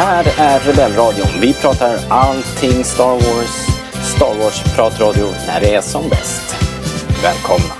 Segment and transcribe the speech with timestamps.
[0.00, 1.40] här är Rebellradion.
[1.40, 3.66] Vi pratar allting Star Wars.
[4.16, 6.56] Star Wars-pratradio när det är som bäst.
[7.22, 7.79] Välkomna!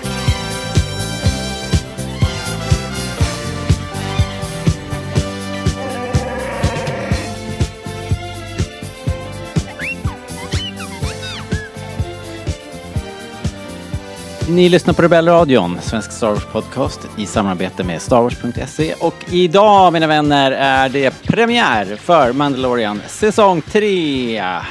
[14.50, 18.94] Ni lyssnar på Rebellradion, svensk Star Wars-podcast i samarbete med Star Wars.se.
[18.94, 24.38] Och idag, mina vänner, är det premiär för Mandalorian säsong 3.
[24.38, 24.64] Eh,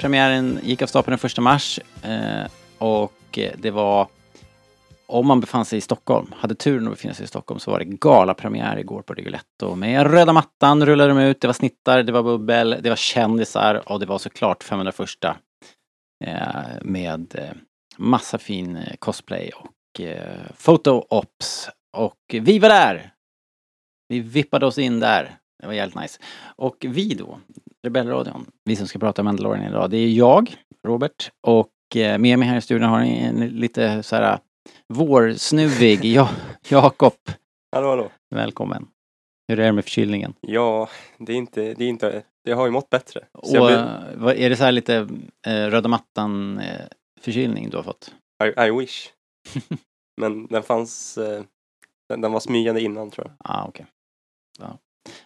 [0.00, 4.08] premiären gick av stapeln den 1 mars eh, och det var
[5.06, 7.78] om man befann sig i Stockholm, hade turen att befinna sig i Stockholm, så var
[7.78, 12.12] det galapremiär igår på Rigoletto med röda mattan rullade de ut, det var snittar, det
[12.12, 15.08] var bubbel, det var kändisar och det var såklart 501
[16.24, 16.32] eh,
[16.82, 17.44] med eh,
[17.96, 21.68] massa fin eh, cosplay och eh, photo-ops.
[21.96, 23.12] Och vi var där!
[24.08, 25.36] Vi vippade oss in där.
[25.60, 26.20] Det var jävligt nice.
[26.56, 27.40] Och vi då,
[27.86, 32.38] Rebellradion, vi som ska prata om Mandalorian idag, det är jag, Robert, och eh, med
[32.38, 34.38] mig här i studion har ni en lite så här
[34.88, 36.30] vårsnuvig ja,
[36.68, 37.12] Jakob.
[37.72, 38.10] Hallå, hallå.
[38.34, 38.86] Välkommen.
[39.48, 40.34] Hur är det med förkylningen?
[40.40, 43.20] Ja, det är inte, det är inte, det har ju mått bättre.
[43.32, 43.84] Och jag eh,
[44.14, 45.08] vad- är det så här lite
[45.46, 46.80] eh, röda mattan eh,
[47.22, 48.14] förkylning du har fått?
[48.44, 49.08] I, I wish.
[50.20, 51.42] Men den fanns, eh,
[52.08, 53.56] den, den var smygande innan tror jag.
[53.56, 53.86] Ah, okej.
[54.58, 54.78] Ja.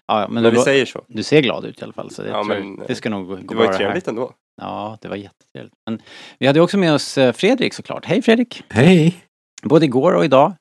[0.06, 1.04] Ja, ja, men, Men, du, vi säger så.
[1.08, 2.10] du ser glad ut i alla fall.
[2.10, 3.76] Så det, Ja, tror jag- men, det ska nog gå Det gå var ju bra
[3.78, 4.32] trevligt ändå.
[4.62, 5.74] Ja, det var jättetrevligt.
[5.86, 6.02] Men
[6.38, 8.04] vi hade också med oss eh, Fredrik såklart.
[8.04, 8.62] Hej Fredrik!
[8.68, 9.16] Hej!
[9.62, 10.52] Både igår och idag.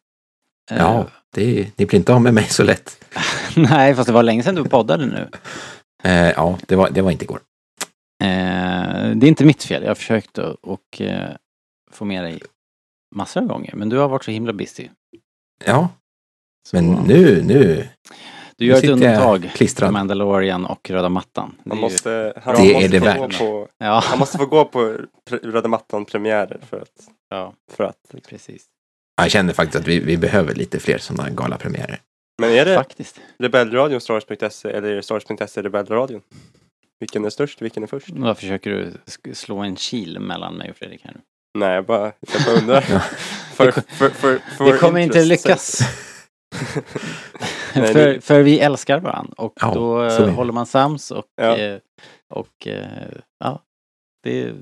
[0.71, 3.05] Eh, Ja, det, ni blir inte av med mig så lätt.
[3.55, 5.29] Nej, fast det var länge sedan du poddade nu.
[6.03, 7.39] Eh, ja, det var, det var inte igår.
[8.23, 8.74] Eh,
[9.13, 9.81] det är inte mitt fel.
[9.81, 11.29] Jag har försökt att och, eh,
[11.91, 12.41] få med dig
[13.15, 13.73] massor av gånger.
[13.75, 14.87] Men du har varit så himla busy.
[15.65, 15.89] Ja,
[16.67, 17.87] Så men nu, nu,
[18.57, 19.93] du gör ett undantag klistrad.
[19.93, 21.55] Mandalorian och röda mattan.
[21.63, 23.17] Det Man är ju- måste, han, Det är måste det få värt.
[23.19, 24.97] gå på, Ja, han måste få gå på
[25.29, 28.65] Röda mattan-premiärer för att, ja, för att precis.
[29.21, 31.99] jag känner faktiskt att vi, vi behöver lite fler sådana galapremiärer.
[32.41, 33.19] Men är det Faktiskt.
[33.39, 36.21] Rebellradion, Stars.se eller är det Stars.se Rebellradion?
[36.99, 37.61] Vilken är störst?
[37.61, 38.09] Vilken är först?
[38.09, 38.69] Vad försöker
[39.23, 41.21] du slå en kil mellan mig och Fredrik här nu?
[41.57, 42.81] Nej, jag bara, jag bara undrar.
[43.55, 45.79] För, för, för, för Det kommer inte lyckas.
[47.75, 51.57] Nej, för, för vi älskar varandra och Ja, då eh, håller man sams och, Ja.
[51.57, 51.79] eh,
[52.29, 53.61] och eh, ja,
[54.23, 54.53] det,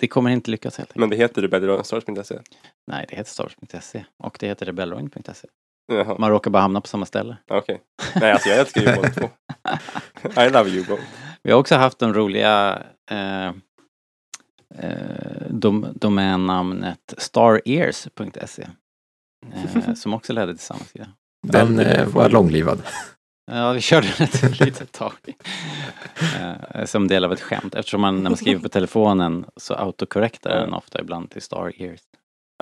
[0.00, 1.00] det kommer inte lyckas helt enkelt.
[1.00, 2.38] Men det heter Rebellradion, Stars.se.
[2.86, 5.48] Nej, det heter Stars.se och det heter Rebellradion.se.
[5.94, 7.36] Jaha, Man råkar bara hamna på samma ställe.
[7.50, 7.80] okej.
[8.20, 9.28] Nej, alltså jag älskar ju båda två.
[10.42, 11.02] I love you both.
[11.42, 13.46] Vi har också haft de roliga eh,
[14.78, 18.66] eh, dom, domännamnet starears.se
[19.52, 21.06] eh, som också ledde till samma sida.
[21.46, 22.82] Den eh, var långlivad.
[23.50, 25.12] Ja, vi körde den ett litet tag.
[26.74, 27.74] Eh, som del av ett skämt.
[27.74, 32.00] Eftersom man när man skriver på telefonen så autokorrektar den ofta ibland till Star Ears.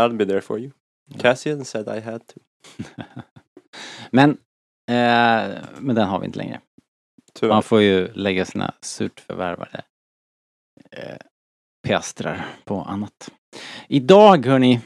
[0.01, 0.71] I'll be there for you.
[1.19, 2.41] Cassian said I had to.
[4.11, 4.31] Men,
[4.91, 6.61] eh, men den har vi inte längre.
[7.35, 7.55] Tyvärr.
[7.55, 9.85] Man får ju lägga sina surt förvärvade
[10.91, 11.17] eh,
[11.87, 13.31] piastrar på annat.
[13.89, 14.81] Idag hörni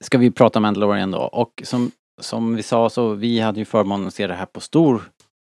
[0.00, 4.06] ska vi prata Mandalorian då och som, som vi sa så vi hade ju förmånen
[4.06, 5.10] att se det här på stor,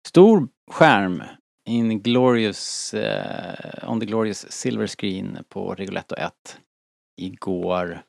[0.09, 1.23] stor skärm
[1.69, 6.33] in glorious, eh, on the glorious silver screen på Rigoletto 1
[7.21, 8.03] igår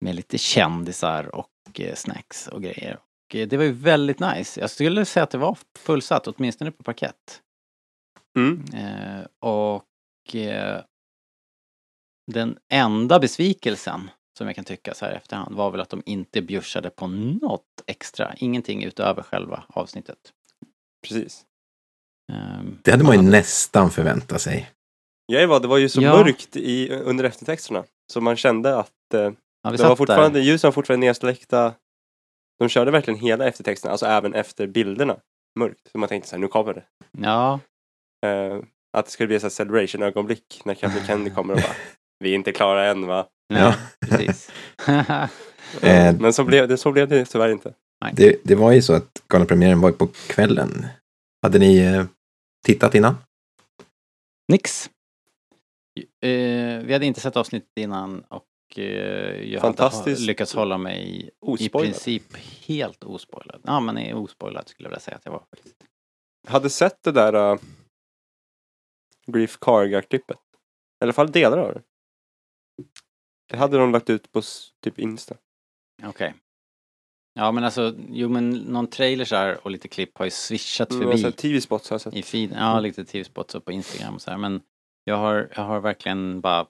[0.00, 1.48] med lite kändisar och
[1.94, 2.98] snacks och grejer.
[3.28, 4.60] Och eh, det var ju väldigt nice.
[4.60, 7.42] Jag skulle säga att det var fullsatt, åtminstone på parkett.
[8.38, 8.64] Mm.
[8.74, 10.82] Eh, och eh,
[12.32, 16.02] den enda besvikelsen som jag kan tycka så här i efterhand var väl att de
[16.06, 18.34] inte bjussade på något extra.
[18.36, 20.18] Ingenting utöver själva avsnittet.
[21.08, 21.44] Precis.
[22.32, 24.70] Ehm, Det hade man ju hade- nästan förväntat sig.
[25.26, 26.16] Jag var, det var ju så Ja.
[26.16, 27.84] mörkt i, under eftertexterna.
[28.12, 29.32] Så man kände att eh,
[29.64, 30.44] Ja, vi det satt var fortfarande, där.
[30.46, 31.74] ljusen var fortfarande nedsläckta.
[32.58, 35.16] De körde verkligen hela eftertexterna, alltså även efter bilderna.
[35.58, 35.88] Mörkt.
[35.92, 36.84] Så man tänkte så här, nu kommer det.
[37.18, 37.60] Ja,
[38.26, 38.58] Eh,
[38.96, 41.74] att det skulle bli ett celebration-ögonblick när Captain Kennedy kommer och bara
[42.18, 43.26] Vi är inte klara än va?
[43.48, 43.74] Ja.
[44.00, 44.50] precis.
[45.82, 47.74] Eh, Men så blev, det, så blev det tyvärr inte.
[48.12, 50.86] Det, det var ju så att galapremiären var ju på kvällen.
[51.42, 52.04] Hade ni eh,
[52.66, 53.16] tittat innan?
[54.52, 54.90] Nix.
[56.20, 58.44] Vi hade inte sett avsnittet innan och
[58.82, 60.20] jag hade Fantastiskt.
[60.20, 61.72] ha- lyckats hålla mig i Ospoilad.
[61.92, 62.36] princip
[62.66, 63.60] helt ospoilad.
[63.64, 65.44] Ja, men är ospoilad skulle jag vilja säga att jag var.
[65.50, 65.76] faktiskt.
[66.48, 67.60] Hade sett det där uh,
[69.26, 70.36] Grief Kargar-klippet.
[71.00, 71.82] I alla fall delar av det.
[73.50, 74.42] Det hade de lagt ut på
[74.84, 75.34] typ Insta.
[76.04, 76.34] Okej.
[77.34, 80.90] Ja men alltså, jo men någon trailer så här och lite klipp har ju swishat
[80.90, 82.14] Mm, förbi TV-spots har jag sett.
[82.14, 82.58] i feeden.
[82.58, 84.38] Ja, lite TV-spots på Instagram och så här.
[84.38, 84.62] Men
[85.04, 86.66] jag har, jag har verkligen bara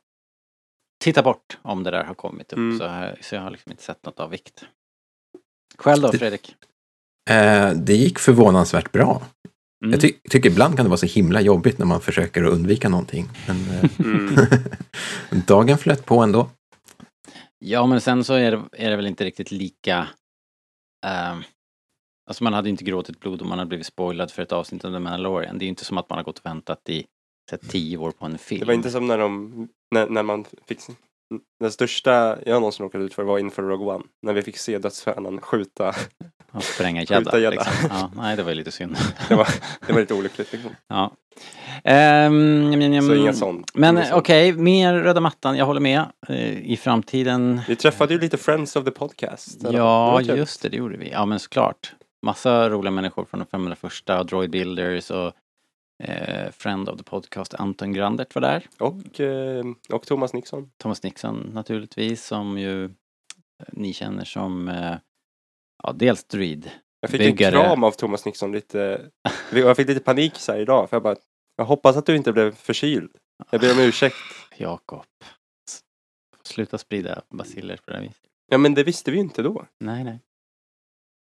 [1.04, 2.56] tittat bort om det där har kommit upp.
[2.58, 2.78] Mm.
[2.78, 4.64] Så, här, så jag har liksom inte sett något av vikt.
[5.78, 6.56] Själv då Det- Fredrik?
[7.30, 9.22] Eh, det gick förvånansvärt bra.
[9.84, 9.92] Mm.
[9.92, 12.88] Jag ty tycker ibland kan det vara så himla jobbigt när man försöker att undvika
[12.88, 13.28] någonting.
[13.46, 14.34] Men eh, Mm.
[15.46, 16.48] dagen flöt på ändå.
[17.58, 20.08] Ja men sen så är det, är det väl inte riktigt lika
[21.06, 21.42] ehm,
[22.26, 24.92] Alltså man hade inte gråtit blod om man hade blivit spoilad för ett avsnitt av
[24.92, 25.58] The Mandalorian.
[25.58, 27.06] Det är inte som att man har gått och väntat i
[27.50, 28.60] så här, tio år på en film.
[28.60, 30.78] Det var inte som när de, när, när man fick,
[31.60, 34.04] den största jag någonsin råkade ut för var inför Rogue One.
[34.22, 35.94] När vi fick se dödsstjärnan skjuta.
[36.50, 37.50] Att spränga gädda.
[37.50, 37.72] Liksom.
[37.90, 38.96] Ja, nej det var ju lite synd.
[39.28, 39.48] Det var,
[39.86, 40.70] det var lite olyckligt liksom.
[40.88, 41.12] ja.
[41.84, 43.70] Ehm, njam, njam, Så inga sånt.
[43.74, 46.04] Men okej, mer röda mattan, jag håller med.
[46.28, 49.60] Eh, I framtiden Vi träffade ju lite Friends of the Podcast.
[49.60, 49.72] eller?
[49.72, 50.36] Det Ja, trevligt.
[50.36, 51.10] just det, det gjorde vi.
[51.10, 51.92] Ja, men såklart.
[52.26, 55.32] Massa roliga människor från de 501 och Droid Builders och
[56.02, 58.66] eh, Friend of the Podcast Anton Grandert var där.
[58.78, 60.70] Och, eh, och Thomas Nixon.
[60.76, 62.90] Thomas Nixon naturligtvis som ju eh,
[63.72, 64.96] ni känner som eh,
[65.82, 66.70] ja, dels Druid.
[67.00, 67.56] Jag fick Byggare.
[67.56, 69.10] en kram av Thomas Nixon lite.
[69.52, 70.90] Jag fick lite panik så här idag.
[70.90, 71.16] För jag bara,
[71.56, 73.10] jag hoppas att du inte blev förkyld.
[73.50, 74.16] Jag ber om ursäkt.
[74.56, 75.04] Jakob.
[76.42, 78.20] Sluta sprida basiller på det här viset.
[78.50, 79.66] Ja men det visste vi ju inte då.
[79.80, 80.20] Nej, nej.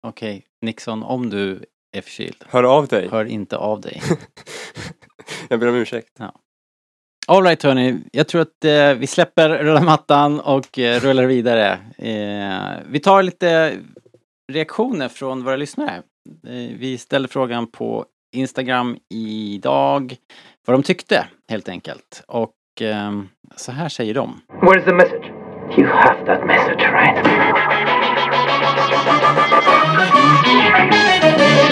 [0.07, 3.09] Okej, Nixon, om du är förkyld, Hör av dig.
[3.11, 4.01] hör inte av dig.
[5.49, 6.19] Jag ber om ursäkt.
[7.27, 11.71] Alright hörni, jag tror att eh, vi släpper röda mattan och eh, rullar vidare.
[11.97, 13.77] Eh, vi tar lite
[14.51, 15.95] reaktioner från våra lyssnare.
[16.47, 18.05] Eh, vi ställde frågan på
[18.35, 20.15] Instagram idag
[20.67, 22.23] vad de tyckte helt enkelt.
[22.27, 24.41] Och ehm, så här säger de.
[24.61, 25.25] Where's the message?
[25.77, 27.25] You have that message, right?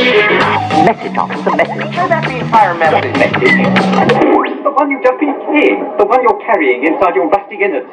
[0.10, 1.14] Message
[1.44, 1.96] the message.
[1.96, 3.14] Show that the entire message.
[4.64, 5.80] The one you just became.
[6.00, 7.90] The one you're carrying inside your rusty innards.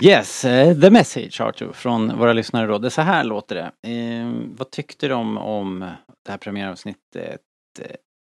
[0.00, 2.78] Yes, eh, the message Arthur från våra lyssnare då.
[2.78, 3.90] Det så här låter det.
[3.90, 5.80] Eh, vad tyckte de om
[6.24, 7.40] det här premiäravsnittet?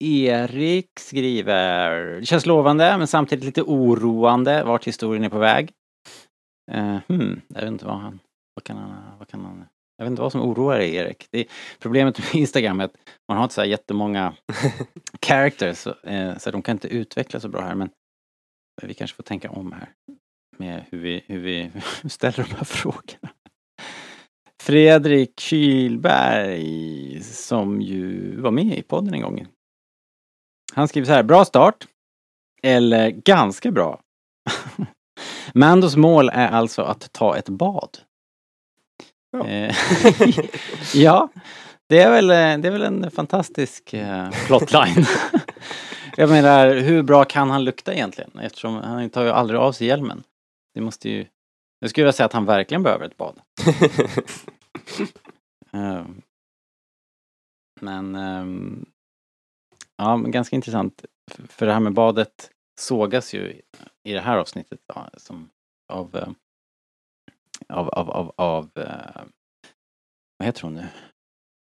[0.04, 5.70] Erik skriver, det känns lovande men samtidigt lite oroande vart historien är på väg.
[6.70, 8.18] Eh, hmm, jag vet inte vad han,
[8.54, 9.64] vad kan han, vad kan han,
[9.98, 11.28] jag vet inte vad som oroar dig Erik.
[11.30, 11.46] Det är,
[11.78, 12.96] problemet med Instagram är att
[13.28, 14.34] man har inte så här jättemånga
[15.26, 17.90] characters eh, så de kan inte utvecklas så bra här men
[18.82, 19.88] vi kanske får tänka om här
[20.58, 21.70] med hur vi, hur vi
[22.08, 23.30] ställer de här frågorna.
[24.62, 29.46] Fredrik Kylberg som ju var med i podden en gång.
[30.74, 31.86] Han skriver så här, bra start.
[32.62, 34.00] Eller ganska bra.
[35.54, 37.98] Mandos mål är alltså att ta ett bad.
[39.30, 39.46] Ja.
[39.46, 39.74] Eh,
[40.94, 41.28] ja,
[41.88, 45.04] det är väl, eh, det är väl en fantastisk eh, plotline.
[46.16, 48.38] Jag menar, hur bra kan han lukta egentligen?
[48.38, 50.22] Eftersom han tar ju aldrig av sig hjälmen.
[50.74, 51.26] Det måste ju...
[51.80, 53.40] Jag skulle vilja säga att han verkligen behöver ett bad.
[55.72, 56.22] Ehm,
[57.80, 58.14] Men...
[58.14, 58.86] ehm,
[59.96, 61.04] Ja, men ganska intressant.
[61.48, 62.50] För det här med badet
[62.80, 63.60] sågas ju
[64.04, 65.50] i det här avsnittet ja, som
[65.92, 66.34] av...
[67.68, 69.22] eh, Av, av, av, av eh,
[70.38, 70.86] vad heter hon nu?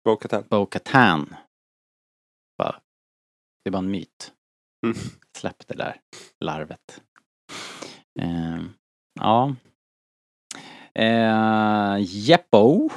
[0.05, 0.43] Bo-Katan.
[0.49, 1.35] Bo-Katan.
[2.57, 2.81] Bara,
[3.63, 4.33] det är bara en myt.
[4.85, 4.97] Mm.
[5.37, 6.01] Släpp det där
[6.39, 7.01] larvet.
[8.19, 8.73] Ehm,
[9.19, 9.55] ja.
[10.99, 12.89] Uh, Jeppo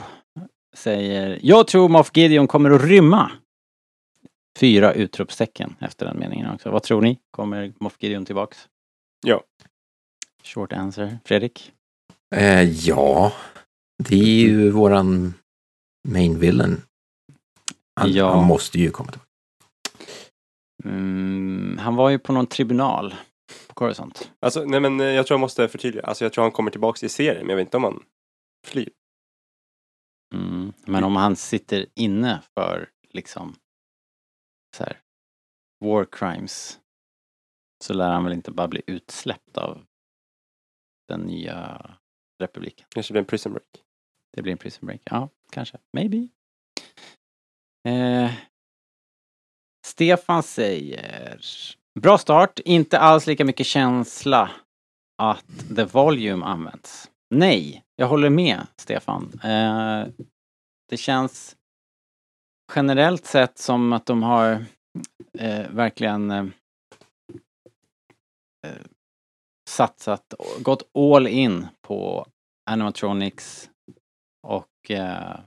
[0.77, 3.31] säger Jag tror Moff Gideon kommer att rymma.
[4.59, 6.71] Fyra utropstecken efter den meningen också.
[6.71, 7.19] Vad tror ni?
[7.31, 8.69] Kommer Moff Gideon tillbaks?
[9.27, 9.43] Ja.
[10.43, 11.19] Short answer.
[11.25, 11.73] Fredrik?
[12.37, 13.33] Eh, ja,
[14.09, 15.35] det är ju våran
[16.09, 16.83] main villain.
[18.01, 18.35] Han, Ja.
[18.35, 19.29] han måste ju komma tillbaka.
[20.85, 23.15] Mm, han var ju på någon tribunal
[23.69, 24.33] på Coruscant.
[24.41, 26.05] Alltså, nej men eh, jag tror jag måste förtydliga.
[26.07, 28.05] Alltså jag tror han kommer tillbaks i serien, men jag vet inte om han
[28.67, 28.91] flyr.
[30.35, 30.73] Mm.
[30.87, 33.55] Men om han sitter inne för liksom
[34.77, 35.01] så här,
[35.85, 36.81] war crimes
[37.85, 39.85] så lär han väl inte bara bli utsläppt av
[41.09, 41.91] den nya
[42.39, 42.87] republiken.
[42.89, 43.85] Kanske blir en prison break.
[44.33, 45.01] Det blir en prison break.
[45.05, 45.79] Ja, kanske.
[45.93, 46.29] Maybe.
[47.89, 48.31] Eh,
[49.87, 51.41] Stefan säger
[52.01, 54.51] Bra start, inte alls lika mycket känsla
[55.23, 57.11] att the volume används.
[57.31, 59.41] Nej, jag håller med Stefan.
[59.45, 60.07] Eh,
[60.89, 61.57] det känns
[62.75, 64.65] generellt sett som att de har
[65.39, 66.45] eh, verkligen eh,
[68.67, 68.83] eh,
[69.69, 72.27] satsat, gått all in på
[72.71, 73.71] animatronics
[74.47, 75.41] och eh,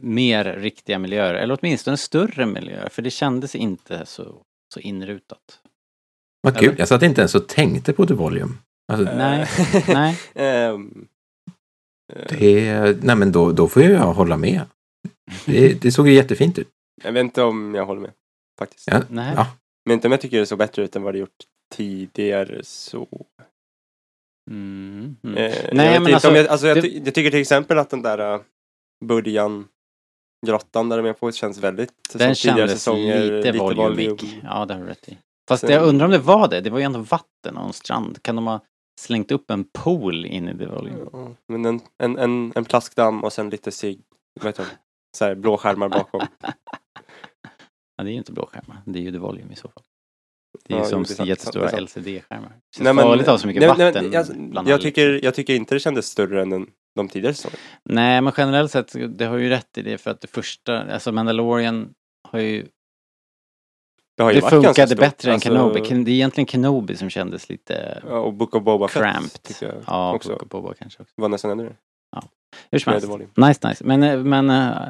[0.00, 4.42] mer riktiga miljöer, eller åtminstone större miljöer, för det kändes inte så,
[4.74, 5.60] så inrutat.
[6.42, 8.54] Vad kul, jag satt inte ens och tänkte på The Volume.
[8.92, 9.48] Alltså, Nej,
[9.88, 10.18] nej.
[10.34, 11.08] Ehm,
[12.12, 14.62] eh, det, nej men då, då får jag hålla med.
[15.46, 16.68] Det, det såg ju jättefint ut.
[17.04, 18.12] jag vet inte om jag håller med.
[18.58, 18.86] Faktiskt.
[18.86, 19.32] Ja, nej.
[19.36, 19.46] ja.
[19.84, 23.08] Men inte om jag tycker det såg bättre ut än vad det gjort tidigare så.
[24.50, 25.36] Mm, mm.
[25.36, 27.30] Eh, Nej, jag vet men inte alltså, om jag, alltså jag, det- ty- jag tycker
[27.30, 28.40] till exempel att den där uh,
[29.04, 29.68] början
[30.46, 33.32] grottan där de är på känns väldigt Den som tidigare säsonger.
[33.42, 34.08] lite volumig.
[34.10, 34.40] volume.
[34.44, 35.18] Ja, det har du rätt i.
[35.48, 36.60] Fast Sen- jag undrar om det var det.
[36.60, 38.22] Det var ju ändå vatten och en strand.
[38.22, 38.60] Kan de ha
[39.00, 40.98] slängt upp en pool in i det volume?
[41.12, 44.00] Ja, Men en, en, en, en plaskdamm och sen lite det?
[45.16, 46.20] Så här, blå skärmar bakom.
[47.96, 48.82] Ja, det är ju inte blåskärmar.
[48.84, 49.82] Det är ju det volume i så fall.
[50.68, 51.76] Det är ju Ja, som det jättestora det.
[51.80, 52.48] LCD-skärmar.
[52.48, 54.74] Det Nej, känns men- farligt att ha så mycket nej, nej, vatten jag, bland jag,
[54.74, 56.66] alla- tycker, jag tycker inte det kändes större än den,
[56.96, 57.60] de tidigare säsongerna.
[57.84, 61.12] Nej, men generellt sett, det har ju rätt i det för att det första, alltså
[61.12, 61.90] Mandalorian
[62.28, 62.66] har ju,
[64.16, 65.80] Det har ju det funkade bättre Alltså, än Kenobi.
[65.80, 69.42] Ken- Det är egentligen Kenobi som kändes lite ja, Och Book of Boba Fett cramped.
[69.42, 70.28] tycker jag Ja, också.
[70.28, 71.14] Book of Boba kanske också.
[71.16, 71.76] var nästan ännu mer.
[72.72, 73.08] Hur som helst.
[73.36, 73.84] Nice, nice.
[73.84, 74.88] Men, eh, men eh,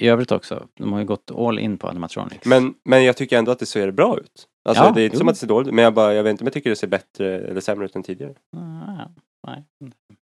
[0.00, 2.46] i övrigt också, de har ju gått all in på animatronics.
[2.46, 4.48] Men, men jag tycker ändå att det ser bra ut.
[4.68, 5.18] Alltså Ja, det är inte jo.
[5.18, 6.70] som att det ser dåligt ut, men jag, bara, jag vet inte om jag tycker
[6.70, 8.34] det ser bättre eller sämre ut än tidigare.
[8.56, 9.08] Ah,
[9.46, 9.64] nej,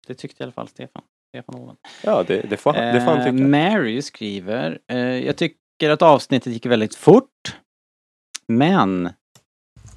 [0.08, 1.02] det tyckte i alla fall Stefan.
[1.30, 1.78] Stefan Åhlund.
[2.04, 3.48] Ja, det, det, får, det får han Eh, tycka.
[3.48, 7.56] Mary skriver, eh, jag tycker att avsnittet gick väldigt fort.
[8.48, 9.10] Men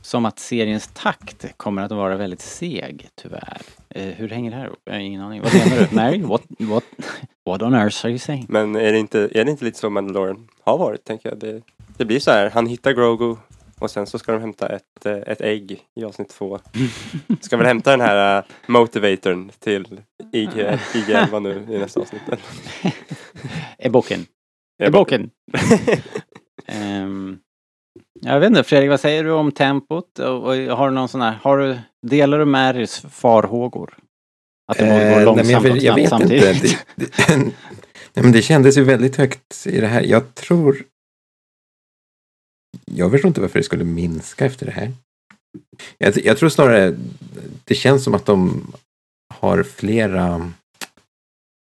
[0.02, 3.60] som att seriens takt kommer att vara väldigt seg, tyvärr.
[3.88, 4.78] Eh, hur hänger det här ihop?
[4.84, 5.42] Jag har ingen aning.
[5.42, 5.94] Vad menar du?
[5.96, 6.84] Mary, what, what,
[7.48, 8.46] what on earth are you saying?
[8.48, 11.38] Men är det, inte, är det inte lite så Mandalorian har varit, tänker jag.
[11.38, 11.62] Det,
[11.96, 13.36] det blir så här, han hittar Grogu
[13.78, 16.58] och sen så ska de hämta ett, eh, ett ägg i avsnitt två.
[17.40, 20.00] Ska väl hämta den här uh, motivatorn till
[20.32, 20.50] IG,
[20.94, 22.22] IG11 nu i nästa avsnitt.
[23.78, 24.20] Är boken.
[24.78, 25.30] Är Jag bara- boken.
[26.66, 27.38] Ehm,
[28.20, 30.18] jag vet inte, Fredrik, vad säger du om tempot?
[30.18, 33.94] Och, och har du någon sån här, har du, delar du Marys farhågor?
[34.72, 36.68] Att det Eh, går nej, långsamt men jag, vet- och jag snabbt vet inte.
[36.68, 36.86] samtidigt?
[36.96, 37.36] Det, det,
[38.14, 40.02] nej, men det kändes ju väldigt högt i det här.
[40.02, 40.84] Jag tror...
[42.84, 44.92] Jag förstår inte varför det skulle minska efter det här.
[45.98, 46.96] Jag, jag tror snarare
[47.64, 48.66] det känns som att de
[49.34, 50.52] har flera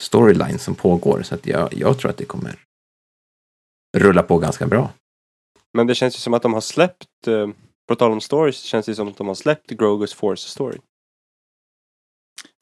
[0.02, 1.22] storylines som pågår.
[1.22, 2.58] Så att jag, jag tror att det kommer
[3.96, 4.92] rulla på ganska bra.
[5.75, 7.49] Men det känns ju som att de har släppt, eh,
[7.88, 10.78] på tal om stories, känns det som att de har släppt Grogus Force story.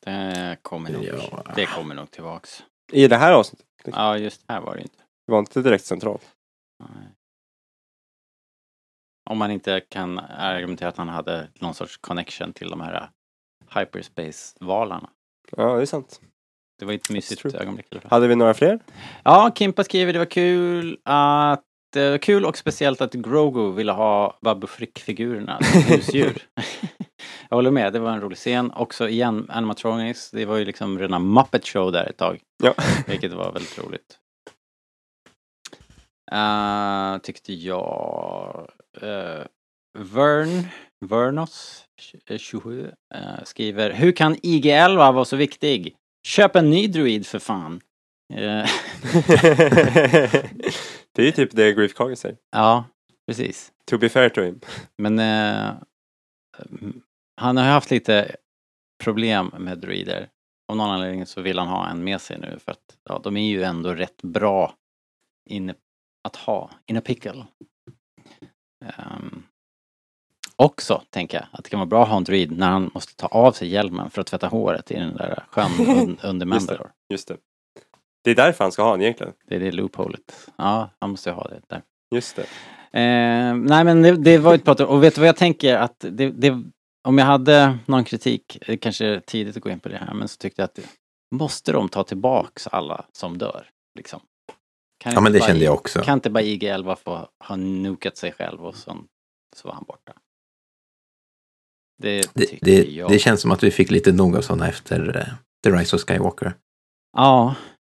[0.04, 1.44] Det kommer nog, Ja.
[1.54, 2.62] det kommer nog tillbaks.
[2.92, 3.66] I det här avsnittet.
[3.84, 4.98] Ja, just här var det inte.
[5.26, 6.22] Det var inte direkt centralt.
[6.80, 7.08] Nej.
[9.30, 13.10] Om man inte kan argumentera att han hade någon sorts connection till de här
[13.74, 15.10] hyperspace-valarna.
[15.56, 16.20] Ja, det är sant.
[16.78, 17.94] Det var ett mysigt ögonblick.
[18.04, 18.78] Hade vi några fler?
[19.24, 23.92] Ja, Kimpa skriver det var kul att det var kul och speciellt att Grogu ville
[23.92, 26.42] ha Babu Frick-figurerna som husdjur.
[27.50, 28.70] Jag håller med, det var en rolig scen.
[28.76, 30.30] Också igen, animatronics.
[30.30, 32.40] Det var ju liksom rena Muppet Show där ett tag.
[32.62, 32.74] Ja.
[33.06, 34.18] Vilket var väldigt roligt.
[36.32, 38.68] Uh, tyckte jag.
[39.02, 39.42] Uh,
[39.98, 40.62] Vern,
[41.06, 45.96] Vernos, tj- 27, eh, skriver Hur kan IG-11 vara så viktig?
[46.26, 47.80] Köp en ny druid för fan.
[51.12, 52.36] Det är ju typ det Grief Kargen säger.
[52.52, 52.84] ja,
[53.26, 53.72] precis.
[53.90, 54.60] To be fair to him.
[54.98, 57.02] Men mm,
[57.40, 58.36] han har haft lite
[59.04, 60.28] problem med druider.
[60.68, 63.36] Av någon anledning så vill han ha en med sig nu för att ja, de
[63.36, 64.74] är ju ändå rätt bra
[65.50, 65.74] in,
[66.24, 67.46] att ha in a pickle.
[68.84, 69.42] Ehm,
[70.56, 73.16] också tänker jag att det kan vara bra att ha en druid när han måste
[73.16, 76.68] ta av sig hjälmen för att tvätta håret i den där sjön un, under Just
[76.68, 76.72] det.
[76.72, 76.90] Mandalore.
[77.10, 77.36] Just det.
[78.24, 79.32] Det är därför han ska ha den egentligen.
[79.46, 80.50] Det är det loopholet.
[80.56, 81.82] Ja, han måste ju ha det där.
[82.14, 82.42] Just det.
[82.92, 85.96] Eh, nej men det, det var ett prat och vet du vad jag tänker att
[85.98, 86.64] det, det,
[87.02, 90.14] om jag hade någon kritik, det kanske är tidigt att gå in på det här,
[90.14, 90.78] men så tyckte jag att
[91.34, 93.68] måste de ta tillbaks alla som dör?
[93.98, 94.20] Liksom?
[94.98, 96.02] Kan Ja, men det kände jag också.
[96.02, 98.96] Kan inte bara IG-11 få ha nukat sig själv och så,
[99.56, 100.12] så var han borta?
[102.02, 105.34] Det Det, det, det känns som att vi fick lite nog av sådana efter eh,
[105.64, 106.54] The Rise of Skywalker.
[107.16, 107.54] Ja,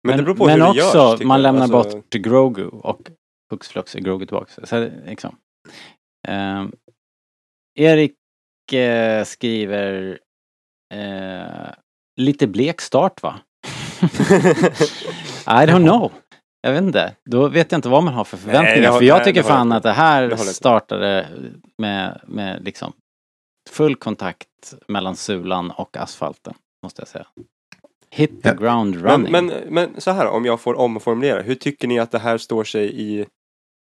[0.08, 1.22] Men, det beror på men hur också, görs.
[1.22, 1.42] man jag.
[1.42, 3.10] lämnar Alltså, bort Grogu och
[3.50, 4.66] hux flux är Grogu tillbaka.
[4.66, 5.36] Så liksom.
[6.28, 6.72] Ehm,
[7.74, 8.16] Erik eh,
[9.24, 10.18] skriver
[10.94, 11.70] eh,
[12.16, 13.40] lite blek start va?
[15.46, 16.12] I don't know.
[16.60, 17.14] Jag vet inte.
[17.30, 18.80] Då vet jag inte vad man har för förväntningar.
[18.80, 21.28] det har- för jag nej, tycker fan jag att det här startade
[21.78, 22.92] med, med liksom
[23.70, 24.48] full kontakt
[24.88, 26.54] mellan sulan och asfalten.
[26.82, 27.26] Måste jag säga.
[28.10, 28.54] hit the Ja.
[28.54, 29.32] ground Men, running.
[29.32, 31.42] men, men så här om jag får omformulera.
[31.42, 33.26] Hur tycker ni att det här står sig i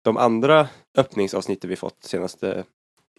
[0.04, 2.64] de andra öppningsavsnitten vi fått senaste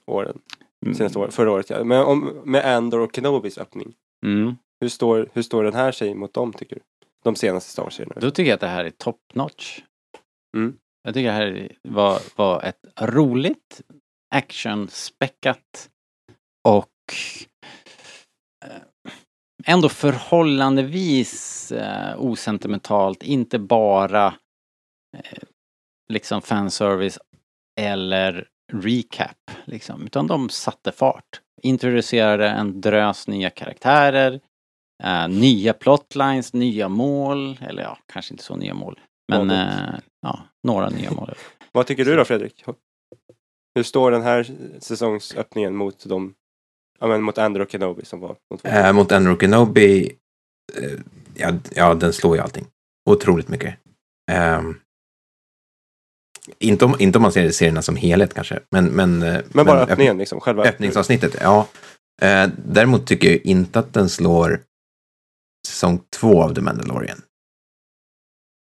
[0.08, 0.40] åren?
[0.86, 1.84] Senaste år, förra året ja.
[1.84, 3.94] Men om, med Andor och Kenobis öppning.
[4.26, 4.56] Mm.
[4.82, 6.82] Hur står, hur står den här sig mot dem tycker du?
[7.24, 8.16] De senaste Star Wars-serierna.
[8.20, 9.82] Då tycker jag att det här är top notch.
[10.58, 10.78] Mm.
[11.04, 13.82] Jag tycker det här var, var ett roligt,
[14.36, 15.90] actionspäckat
[16.68, 17.14] och
[18.66, 19.12] eh,
[19.66, 24.28] ändå förhållandevis eh, osentimentalt, inte bara
[25.18, 25.44] eh,
[26.14, 27.20] liksom fanservice
[27.80, 31.42] eller recap liksom, utan de satte fart.
[31.62, 34.40] Introducerade en drös nya karaktärer,
[35.04, 39.00] eh, nya plotlines, nya mål, eller ja, kanske inte så nya mål.
[39.32, 41.34] Men eh, ja, några nya mål.
[41.72, 42.64] Vad tycker du då Fredrik?
[43.76, 44.48] Hur står den här
[44.80, 46.34] säsongsöppningen mot de
[47.00, 48.68] Ja men mot Andor och Kenobi som var de två.
[48.68, 50.12] Eh, mot Andrew Kenobi,
[50.78, 51.00] eh,
[51.36, 52.66] ja, ja, den slår ju allting.
[53.10, 53.76] Otroligt mycket.
[54.32, 54.80] Ehm,
[56.60, 58.86] inte, om, inte om man ser serierna som helhet kanske, men...
[58.86, 61.68] Men, eh, Men bara öpp- öppningen liksom, själva Öppningsavsnittet, ja.
[62.22, 64.60] Eh, däremot tycker jag inte att den slår
[65.68, 67.22] säsong två av The Mandalorian.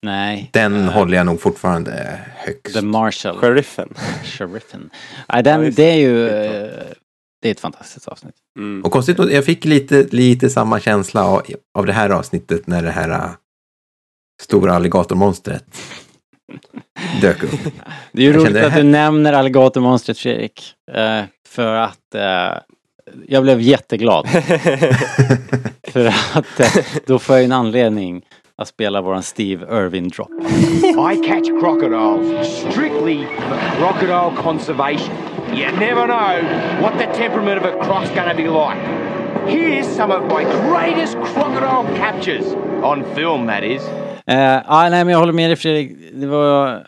[0.06, 0.50] Nej.
[0.54, 2.74] Den eh, håller jag nog fortfarande högst.
[2.76, 3.38] The Marshall.
[3.38, 3.94] Sheriffen.
[4.24, 4.90] Sheriffen.
[5.34, 6.26] Nej, den, det är ju...
[6.26, 6.84] Det är eh,
[7.42, 8.36] Det är ett fantastiskt avsnitt.
[8.60, 8.84] Mm.
[8.84, 11.42] Och konstigt nog, jag fick lite, lite samma känsla av,
[11.78, 13.30] av det här avsnittet när det här
[14.42, 15.66] stora alligatormonstret
[17.22, 17.52] dök upp.
[18.12, 20.74] Det är ju Jag roligt kände att du nämner alligatormonstret Fredrik.
[20.92, 22.58] Eh, för att eh,
[23.28, 24.28] jag blev jätteglad.
[25.88, 30.30] för att eh, då får jag en anledning att spela våran Steve Irwin drop.
[31.14, 35.16] I catch crocodiles strictly for crocodile conservation.
[35.54, 38.78] You never know what the temperament of a croc's gonna be like.
[39.48, 42.46] Here's some of my greatest crocodile captures.
[42.84, 43.82] On film, that is.
[44.26, 46.14] Eh, ah, nej, men jag håller med dig Fredrik.
[46.14, 46.88] Det var,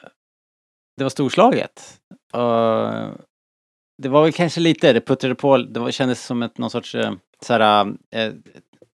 [0.97, 1.99] det var storslaget.
[2.35, 3.09] Uh,
[3.97, 6.95] det var väl kanske lite, det puttrade på, det var, kändes som ett någon sorts
[6.95, 8.33] eh, såhär, eh,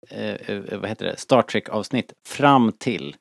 [0.09, 3.15] eh, vad heter det, Star Trek-avsnitt fram till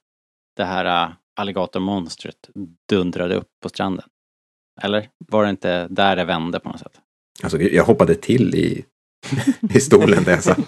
[0.56, 2.50] det här alligatormonstret
[2.88, 4.06] dundrade upp på stranden.
[4.82, 7.00] Eller var det inte där det vände på något sätt?
[7.42, 8.84] Alltså, jag hoppade till i,
[9.74, 10.58] i stolen där jag satt.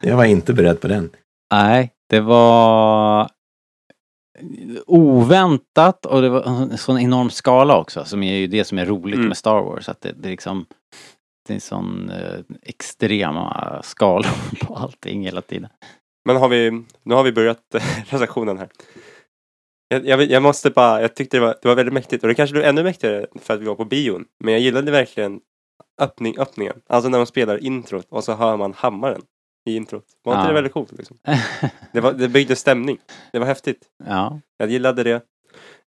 [0.00, 1.10] Jag var inte beredd på den.
[1.52, 3.28] Nej, det var
[4.86, 8.86] oväntat och det var en sån enorm skala också som är ju det som är
[8.86, 9.28] roligt Mm.
[9.28, 9.88] med Star Wars.
[9.88, 10.66] Att det, det är liksom
[11.48, 14.30] det är sån eh, extrema skalor
[14.66, 15.68] på allting hela tiden.
[16.24, 16.70] Men har vi,
[17.02, 18.68] nu har vi börjat eh, recensionen här.
[19.88, 22.34] Jag, jag, jag måste bara, jag tyckte det var, det var väldigt mäktigt och det
[22.34, 24.24] kanske blev ännu mäktigare för att vi var på bion.
[24.44, 25.40] Men jag gillade verkligen
[26.00, 26.80] öppning, öppningen.
[26.88, 29.22] Alltså när de spelar introt och så hör man hammaren
[29.64, 30.04] i introt.
[30.22, 30.48] Var inte Ja.
[30.48, 30.92] det väldigt coolt?
[30.92, 31.18] Liksom?
[31.92, 32.98] Det, var, det byggde stämning.
[33.32, 33.88] Det var häftigt.
[34.04, 35.22] ja, Jag gillade det.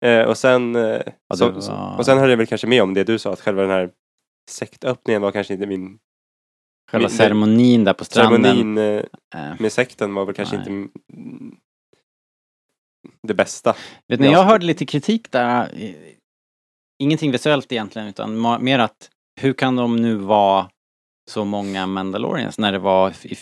[0.00, 2.94] Eh, och, sen, eh, Ja, så, var- och sen höll jag väl kanske med om
[2.94, 3.90] det du sa att själva den här
[4.50, 5.98] sektöppningen var kanske inte min
[6.90, 8.42] själva Min- ceremonin där på stranden.
[8.42, 9.04] ceremonin eh,
[9.37, 10.68] Eh, med sekten var väl kanske Nej.
[10.82, 10.94] inte
[13.22, 13.76] det bästa.
[14.08, 14.32] Vet ni, Ja.
[14.32, 15.94] jag hörde lite kritik där.
[16.98, 19.10] Ingenting visuellt egentligen utan mer att
[19.40, 20.70] hur kan de nu vara
[21.30, 23.37] så många Mandalorians när det var i,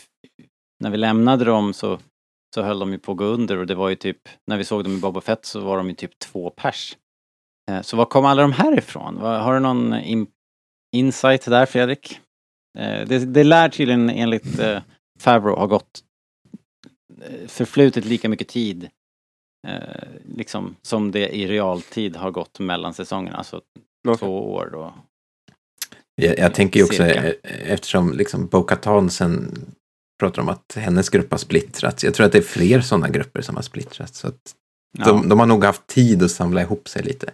[0.82, 1.98] när vi lämnade dem så,
[2.54, 4.64] så höll de ju på att gå under och det var ju typ när vi
[4.64, 6.96] såg dem i Boba Fett så var de ju typ två pers.
[7.70, 9.16] Eh, Så var kom alla de här ifrån?
[9.16, 10.26] Har du någon in,
[10.96, 12.20] insight där Fredrik?
[12.78, 14.82] Eh, Det, det lär tydligen enligt eh,
[15.20, 16.04] Favreau ha gått
[17.46, 18.88] förflutit lika mycket tid
[20.24, 23.60] liksom som det i realtid har gått mellan säsongerna, alltså
[24.08, 24.18] Okej.
[24.18, 24.92] två år och
[26.14, 27.32] Jag, jag tänker ju också, Cirka.
[27.42, 29.54] eftersom liksom Bo-Katan sen
[30.22, 32.04] pratar om att hennes grupp har splittrats.
[32.04, 34.18] Jag tror att det är fler sådana grupper som har splittrats.
[34.18, 34.54] Så att
[34.98, 37.30] ja, de, de har nog haft tid att samla ihop sig lite.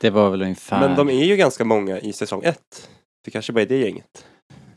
[0.00, 0.80] det var väl ungefär...
[0.80, 2.88] Men de är ju ganska många i säsong ett.
[3.24, 4.24] Det kanske bara är det gänget.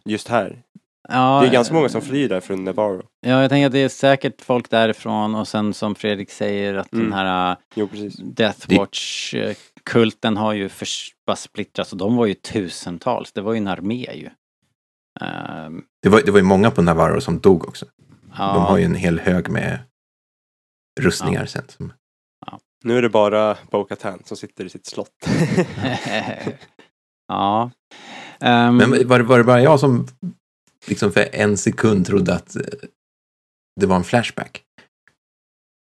[0.06, 0.62] Just här.
[1.10, 3.04] ja, Det är ganska många eh, som flyr där från Navarro.
[3.28, 6.94] Ja, jag tänker att det är säkert folk därifrån och sen som Fredrik säger att
[6.94, 7.06] Mm.
[7.06, 8.16] den här Jo, precis.
[8.16, 10.70] Death Watch-kulten har ju
[11.28, 14.30] bara splittrats och de var ju tusentals, det var ju en armé ju.
[15.22, 17.86] Ehm, Det var, det var ju många på Navarro som dog också.
[18.38, 19.80] ja, De har ju en hel hög med
[21.00, 21.64] rustningar sen.
[21.68, 21.94] Som,
[22.84, 25.28] Nu är det bara Bo-Katan som sitter i sitt slott.
[27.28, 27.72] ja.
[28.40, 30.08] Ehm, men var, det- var det bara jag som
[30.88, 32.62] liksom för en sekund trodde att eh,
[33.80, 34.64] det var en flashback?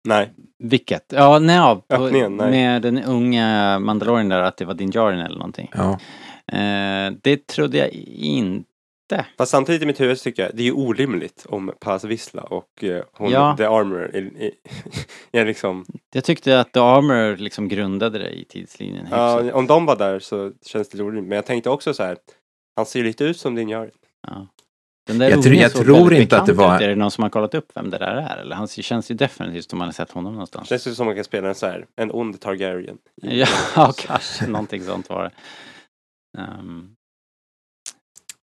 [0.09, 0.33] Nej.
[0.59, 1.05] Vilket?
[1.13, 2.51] Ja, nej, ja, på, Öppningen, nej.
[2.51, 5.71] med den unga Mandalorian där, att det var din Djarin eller någonting.
[5.75, 5.99] Ja,
[6.53, 8.69] Eh, det trodde jag inte
[9.39, 12.43] Fast samtidigt i mitt huvud så tycker jag det är ju orimligt om Paz Vissla
[12.43, 13.55] och eh, hon, Ja.
[13.59, 14.51] The Armor är, är,
[15.41, 19.03] är liksom, Jag tyckte att The Armor liksom grundade det i tidslinjen.
[19.07, 19.47] hyfsat.
[19.47, 21.29] ja, om de var där så känns det orimligt.
[21.29, 22.17] Men jag tänkte också så här,
[22.77, 23.91] han ser ju lite ut som din gör.
[24.29, 24.47] Ja.
[25.07, 26.83] Den där Jag tror- ungen jag såg tror väldigt inte att det bekant var- ut.
[26.83, 28.37] Är det någon som har kollat upp vem det där är?
[28.37, 30.69] Eller han känns ju definitivt som man har sett honom någonstans.
[30.69, 32.99] Känns ju som man kan spela en så här, en ond Targaryen.
[33.77, 35.31] Ja, kanske någonting sånt var det.
[36.61, 36.96] Um,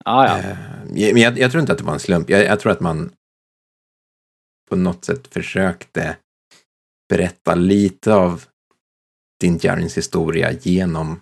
[0.06, 0.58] ah, ja, Eh,
[1.14, 2.30] Men jag, jag tror inte att det var en slump.
[2.30, 3.12] Jag, jag tror att man
[4.70, 6.18] på något sätt försökte
[7.10, 8.46] berätta lite av
[9.40, 11.22] din Jarins historia genom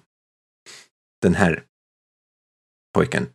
[1.21, 1.63] den här
[2.93, 3.27] pojken.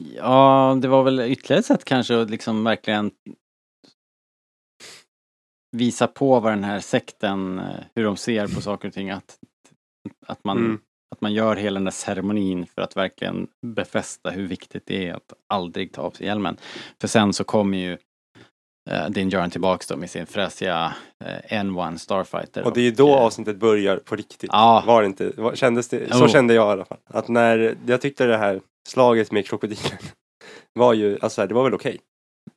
[0.00, 3.10] ja, det var väl ytterligare ett sätt kanske att liksom verkligen
[5.76, 9.10] visa på vad den här sekten, eh, hur de ser på saker och ting.
[9.10, 9.38] Att,
[10.26, 10.80] att, man, Mm.
[11.10, 15.14] Att man gör hela den där ceremonin för att verkligen befästa hur viktigt det är
[15.14, 16.56] att aldrig ta av sig hjälmen.
[17.00, 17.92] För sen så kommer ju
[18.90, 20.94] uh, Din Djarin tillbaks då med sin fräsiga
[21.24, 22.62] eh, N1 Starfighter.
[22.62, 24.50] Och det är ju då eh, avsnittet börjar på riktigt.
[24.52, 24.84] Ja.
[24.86, 25.32] Var det inte?
[25.36, 26.12] Var, kändes det?
[26.12, 26.28] Så Jo.
[26.28, 26.98] kände jag i alla fall.
[27.06, 29.98] Att när, jag tyckte det här slaget med krokodilen
[30.74, 32.00] var ju, alltså det var väl okej.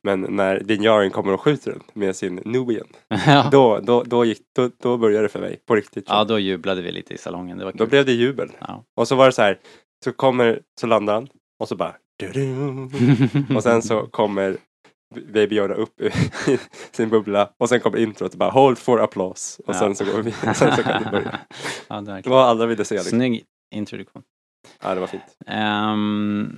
[0.04, 2.86] Men när Dinjarin kommer och skjuter den med sin Nubian,
[3.26, 3.48] ja.
[3.52, 6.04] då, då, då, gick, då, då började det för mig på riktigt.
[6.08, 7.58] ja, då jublade vi lite i salongen.
[7.58, 8.50] Det var Då blev det jubel.
[8.58, 8.84] Ja.
[8.96, 9.58] Och så var det så här,
[10.04, 11.28] så kommer, så landar han
[11.60, 11.94] och så bara.
[13.56, 14.56] Och sen så kommer
[15.32, 16.10] Baby Yoda upp i
[16.92, 19.62] sin bubbla och sen kommer introt och bara hold for applause.
[19.66, 19.78] Och Ja.
[19.78, 21.38] sen så går vi sen så kan det börja.
[21.88, 22.94] ja, det var Det var alla ville se.
[22.94, 23.10] Liksom.
[23.18, 24.22] Snygg introduktion.
[24.82, 25.22] Ja, det var fint.
[25.46, 26.56] Ehm,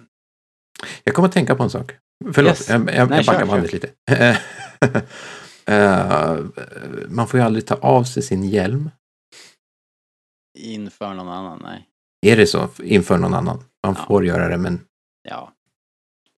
[1.05, 1.93] Jag kommer att tänka på en sak.
[2.33, 2.69] Förlåt, Yes.
[2.69, 3.91] jag, jag, Nej, jag backar bandet lite.
[5.69, 6.39] Eh,
[7.09, 8.91] man får ju aldrig ta av sig sin hjälm.
[10.59, 11.89] inför någon annan, nej.
[12.27, 13.57] Är det så inför någon annan?
[13.87, 14.05] Man Ja.
[14.07, 14.87] får göra det, men
[15.23, 15.53] Ja,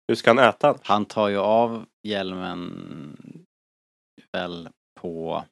[0.08, 0.78] Hur ska han äta?
[0.84, 3.42] han tar ju av hjälmen
[4.32, 5.46] väl på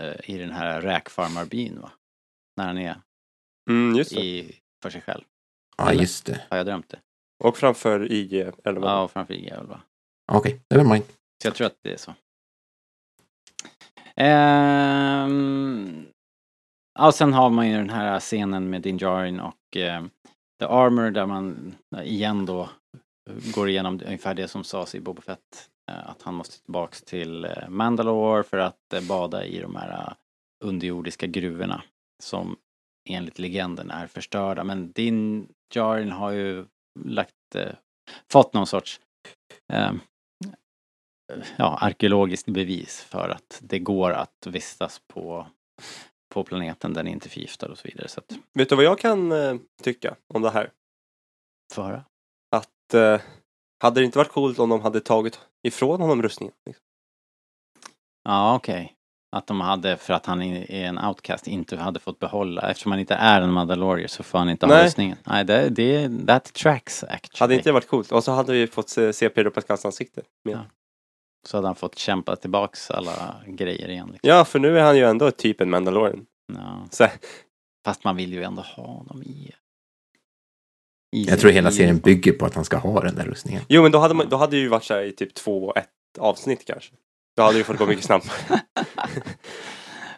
[0.00, 1.90] eh, i den här räkfarmarbyn va?
[2.56, 3.00] När han är
[3.70, 4.20] Mm, just det.
[4.20, 5.24] i, för sig själv.
[5.76, 6.00] ja, Eller?
[6.00, 6.46] just det.
[6.50, 6.98] Har jag drömt det?
[7.44, 8.32] Och framför IG,
[8.64, 8.90] eller vad?
[8.90, 9.80] Ja, och framför IG väl va?
[10.32, 11.04] Okej, never mind.
[11.42, 12.14] Så jag tror att det är så.
[14.48, 16.06] Ehm,
[16.98, 20.04] ja, sen har man ju den här scenen med Din Djarin och eh,
[20.60, 22.68] The Armor där man igen då
[23.54, 25.70] går igenom ungefär det som sades i Boba Fett.
[25.90, 30.14] eh, Att han måste tillbaks till eh, Mandalore för att eh, bada i de här
[30.64, 31.82] underjordiska gruvorna
[32.22, 32.56] som
[33.08, 34.64] enligt legenden är förstörda.
[34.64, 36.64] Men Din Djarin har ju
[37.04, 37.72] lagt, eh,
[38.32, 39.00] fått någon sorts
[39.72, 39.92] eh,
[41.56, 45.46] ja, arkeologiskt bevis för att det går att vistas på,
[46.34, 48.08] på planeten, den är inte förgiftad och så vidare.
[48.08, 50.70] Så att, Vet du vad jag kan eh, tycka om det här?
[51.72, 52.04] få höra.
[52.56, 53.20] Att eh,
[53.82, 56.54] hade det inte varit coolt om de hade tagit ifrån honom rustningen?
[56.66, 56.84] Liksom?
[58.22, 58.94] Ja, okej.
[59.36, 63.00] Att de hade, för att han är en outcast, inte hade fått behålla, eftersom han
[63.00, 65.16] inte är en Mandalorier så får han inte ha Nej.
[65.24, 67.40] Nej, det, det, that tracks actually.
[67.40, 68.12] Hade inte det varit coolt?
[68.12, 70.22] Och så hade vi fått se, se Pedro Pascals ansikte.
[70.44, 70.54] Med.
[70.54, 70.60] Ja.
[71.46, 74.08] Så hade han fått kämpa tillbaks alla grejer igen.
[74.12, 74.30] Liksom.
[74.30, 76.26] ja, för nu är han ju ändå typ en Mandalorian.
[76.54, 76.86] Ja.
[76.90, 77.06] Så,
[77.84, 79.52] Fast man vill ju ändå ha honom i...
[81.16, 83.62] i Jag tror hela serien bygger på att han ska ha den där rustningen.
[83.68, 85.74] jo, men då hade, man, då hade det ju varit så här i typ två,
[85.74, 86.94] ett avsnitt kanske.
[87.38, 88.60] Då hade ju fått gå mycket snabbare.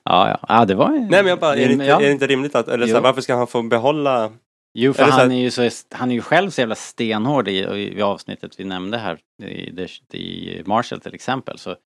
[0.04, 0.38] Ja, ja.
[0.48, 2.00] ja det var Nej, men jag bara, är det inte, ja.
[2.00, 4.32] är det inte rimligt att, eller så här, varför ska han få behålla
[4.74, 7.48] Jo, för så han här- är ju så, han är ju själv så jävla stenhård
[7.48, 7.58] i,
[7.96, 11.58] i avsnittet vi nämnde här i, i Marshall till exempel.
[11.58, 11.76] Så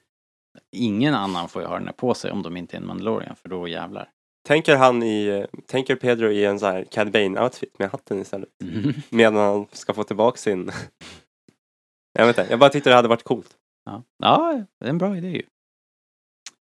[0.73, 3.37] ingen annan får ju ha den här på sig om de inte är en Mandalorian,
[3.37, 4.09] för då jävlar.
[4.47, 8.49] Tänker han i, tänker Pedro i en så här Cad Bane-outfit med hatten istället?
[9.09, 10.71] Medan han ska få tillbaka sin...
[12.19, 13.51] jag vet inte, jag bara tyckte det hade varit coolt.
[13.85, 14.03] Ja.
[14.19, 15.43] ja, det är en bra idé ju.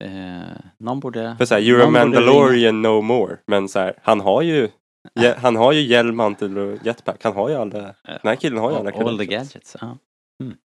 [0.05, 1.35] Eh, någon borde...
[1.38, 3.37] För såhär, you're a Mandalorian no more.
[3.46, 4.68] Men så här, han har ju
[5.37, 7.24] han har ju hjälm, mantel och jetpack.
[7.24, 9.53] Han har ju alla, den här killen har ju alla All, all the credentials.
[9.53, 9.77] gadgets.
[9.81, 9.98] Ja,
[10.44, 10.57] mm.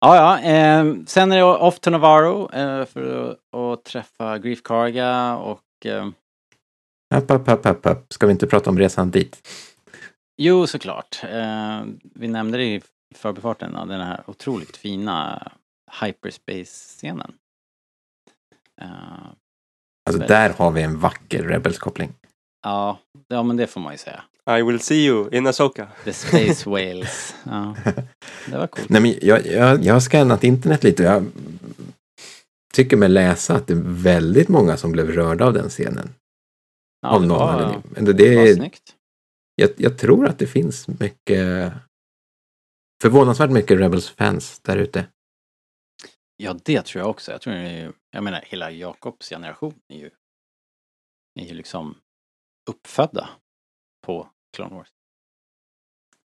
[0.00, 4.62] ja, ja eh, sen är det off to Navarro eh, för att, att träffa Grief
[4.62, 6.08] Karga och eh,
[7.14, 8.12] App, app, app, app, app.
[8.12, 9.48] Ska vi inte prata om resan dit?
[10.36, 11.20] Jo, såklart.
[11.24, 11.80] Eh,
[12.14, 12.80] vi nämnde det i
[13.14, 15.48] förbifarten, ja, den här otroligt fina
[16.00, 17.32] hyperspace-scenen.
[18.80, 18.88] Eh,
[20.08, 20.28] Alltså Väldigt.
[20.28, 22.12] där har vi en vacker Rebels-koppling.
[22.62, 24.22] ja, ja, men det får man ju säga.
[24.58, 25.88] I will see you in Asoka.
[26.04, 27.34] The Space Whales.
[27.44, 27.76] Ja,
[28.46, 28.88] det var coolt.
[28.88, 31.26] Nej, men jag, jag, jag har skannat internet lite och jag
[32.74, 36.14] tycker mig läsa att det är väldigt många som blev rörda av den scenen.
[37.02, 37.82] Ja, av det någon var, anledning.
[37.90, 38.94] Men det, det var det, snyggt.
[39.54, 41.72] jag, jag tror att det finns mycket,
[43.02, 45.06] förvånansvärt mycket Rebels-fans där ute.
[46.36, 47.32] Ja, det tror jag också.
[47.32, 50.10] Jag tror ju- jag menar hela Jakobs generation är ju,
[51.40, 51.98] är ju liksom
[52.70, 53.28] uppfödda
[54.06, 54.88] på Clone Wars.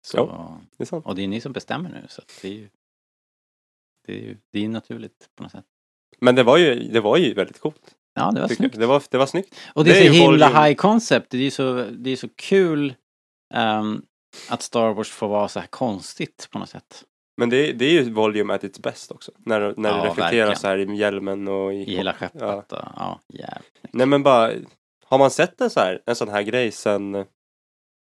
[0.08, 0.62] Så, Ja.
[0.78, 1.06] Det är sant.
[1.06, 2.70] och det är ni som bestämmer nu så det är ju
[4.08, 5.66] det är ju det är naturligt på något sätt.
[6.20, 7.96] Men det var ju, det var ju väldigt coolt.
[8.14, 8.76] Ja, det var snyggt.
[8.80, 9.56] Det, var, det var snyggt.
[9.76, 10.68] Och det är, Det är så ju himla volume.
[10.68, 11.30] high concept.
[11.30, 12.96] Det är så, det är så kul
[13.54, 14.06] ehm,
[14.50, 17.04] att Star Wars får vara så här konstigt på något sätt.
[17.38, 19.32] Men det, det är ju volume at its best också.
[19.38, 21.78] När, när Ja, det reflekterar så här i hjälmen och i...
[21.78, 22.42] I hela skeppet.
[22.42, 22.66] Ja.
[22.70, 23.80] Ja, ja jävligt.
[23.94, 24.52] Nej men bara,
[25.06, 27.26] har man sett en, så här, en sån här grej sen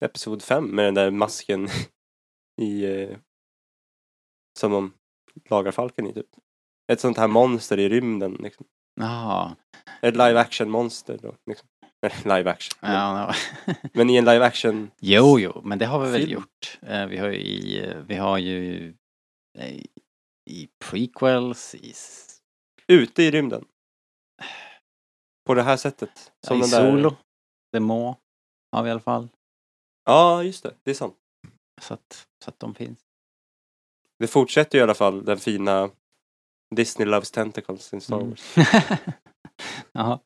[0.05, 1.67] Episod 5 med den där masken
[2.61, 2.85] i...
[2.85, 3.17] Eh,
[4.59, 4.93] som de
[5.49, 6.29] lagar falken i typ.
[6.91, 8.65] Ett sånt här monster i rymden liksom.
[8.95, 9.55] Jaha.
[10.01, 11.35] Ett live action monster då.
[11.45, 11.67] Liksom.
[12.25, 12.77] Live action.
[12.81, 13.33] Ja,
[13.65, 13.73] ja.
[13.93, 14.91] Men i en live action.
[14.99, 16.31] Jo, jo, men det har vi väl Film.
[16.33, 16.79] gjort.
[16.81, 18.93] Eh, vi har ju i, eh, vi har ju
[20.49, 21.93] i prequels, i,
[22.87, 23.65] Ute i rymden.
[25.45, 26.31] På det här sättet.
[26.49, 27.15] ja, i den där- Solo.
[27.73, 28.17] The Må
[28.71, 29.27] har vi i alla fall.
[30.05, 30.73] Ja, just det.
[30.83, 31.15] Det är sant.
[31.81, 32.99] Så att, så att de finns.
[34.19, 35.89] Det fortsätter ju i alla fall den fina
[36.75, 38.29] Disney loves tentacles in Star Mm.
[38.29, 38.55] Wars.
[39.91, 40.19] Jaha.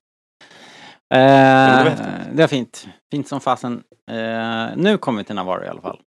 [1.14, 1.94] Eh,
[2.34, 2.88] det är fint.
[3.12, 3.84] Fint som fasen.
[4.12, 6.02] Eh, nu kommer vi till Navarro i alla fall.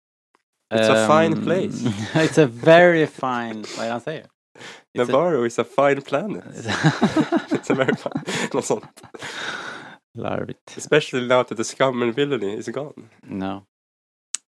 [0.74, 1.90] It's a fine Ehm, place.
[2.14, 3.64] it's a very fine...
[3.78, 4.22] Vad är det han säger?
[4.98, 6.44] It's a- Navarro is a fine planet.
[7.50, 8.24] It's a very fine...
[8.54, 9.02] Något sånt.
[10.18, 10.78] Larvigt.
[10.78, 12.94] Especially now that the scum and villainy is gone.
[13.24, 13.64] No.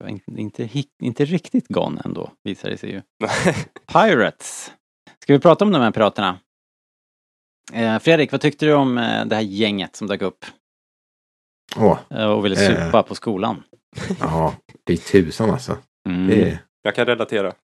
[0.08, 0.70] Inte, inte,
[1.04, 3.02] inte riktigt gone ändå, visar det sig ju.
[3.94, 4.72] Pirates.
[5.24, 6.40] Ska vi prata om de här piraterna?
[7.74, 10.46] Eh, Fredrik, vad tyckte du om eh, det här gänget som dök upp
[11.76, 12.86] Åh, eh, och ville Eh.
[12.86, 13.64] supa på skolan?
[14.20, 15.78] ja, det är tusan alltså.
[16.10, 16.28] Mm.
[16.28, 16.60] Det är...
[16.82, 17.54] Jag kan relatera.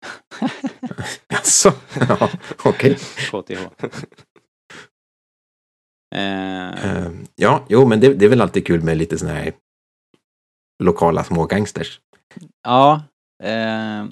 [1.34, 1.72] Alltså,
[2.08, 2.30] ja,
[2.64, 2.94] okej.
[3.30, 3.52] KTH.
[6.14, 9.52] Eh, Eh, ja, jo, men det, det är väl alltid kul med lite sådana här
[10.82, 12.00] lokala små gangsters.
[12.62, 13.02] ja.
[13.42, 14.04] Eh,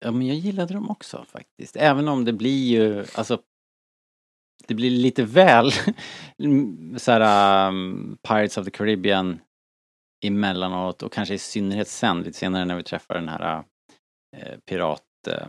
[0.00, 1.76] ja, men jag gillade dem också faktiskt.
[1.76, 3.42] Även om det blir ju, alltså
[4.66, 5.70] det blir lite väl
[6.98, 9.40] så här um, Pirates of the Caribbean
[10.24, 13.64] emellanåt och kanske i synnerhet sen lite senare när vi träffar den här
[14.36, 15.48] eh, pirat eh,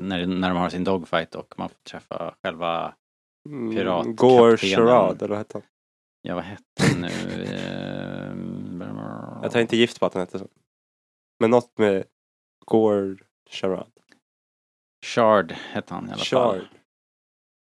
[0.00, 2.94] när, när de har sin dogfight och man får träffa själva
[3.48, 4.76] Mm, Pirat- Gore kaptenen.
[4.76, 5.62] Charade, eller vad hette han?
[6.22, 7.08] Ja, vad hette den nu?
[8.82, 10.48] Eh, Jag tar inte gift på att han hette så.
[11.40, 12.04] Men något med
[12.66, 13.16] Gore
[13.50, 13.86] Charade.
[15.06, 16.58] Shard hette han i alla fall.
[16.58, 16.68] Shard.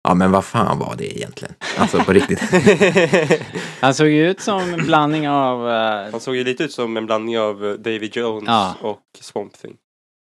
[0.04, 1.54] Ja, men vad fan var det egentligen?
[1.78, 2.40] Alltså på riktigt.
[3.82, 5.70] Han såg ju ut som en blandning av...
[5.70, 8.76] eh, Han såg ju lite ut som en blandning av eh, Davy Jones Ja.
[8.82, 9.78] och Swamp Thing.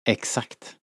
[0.08, 0.76] exakt.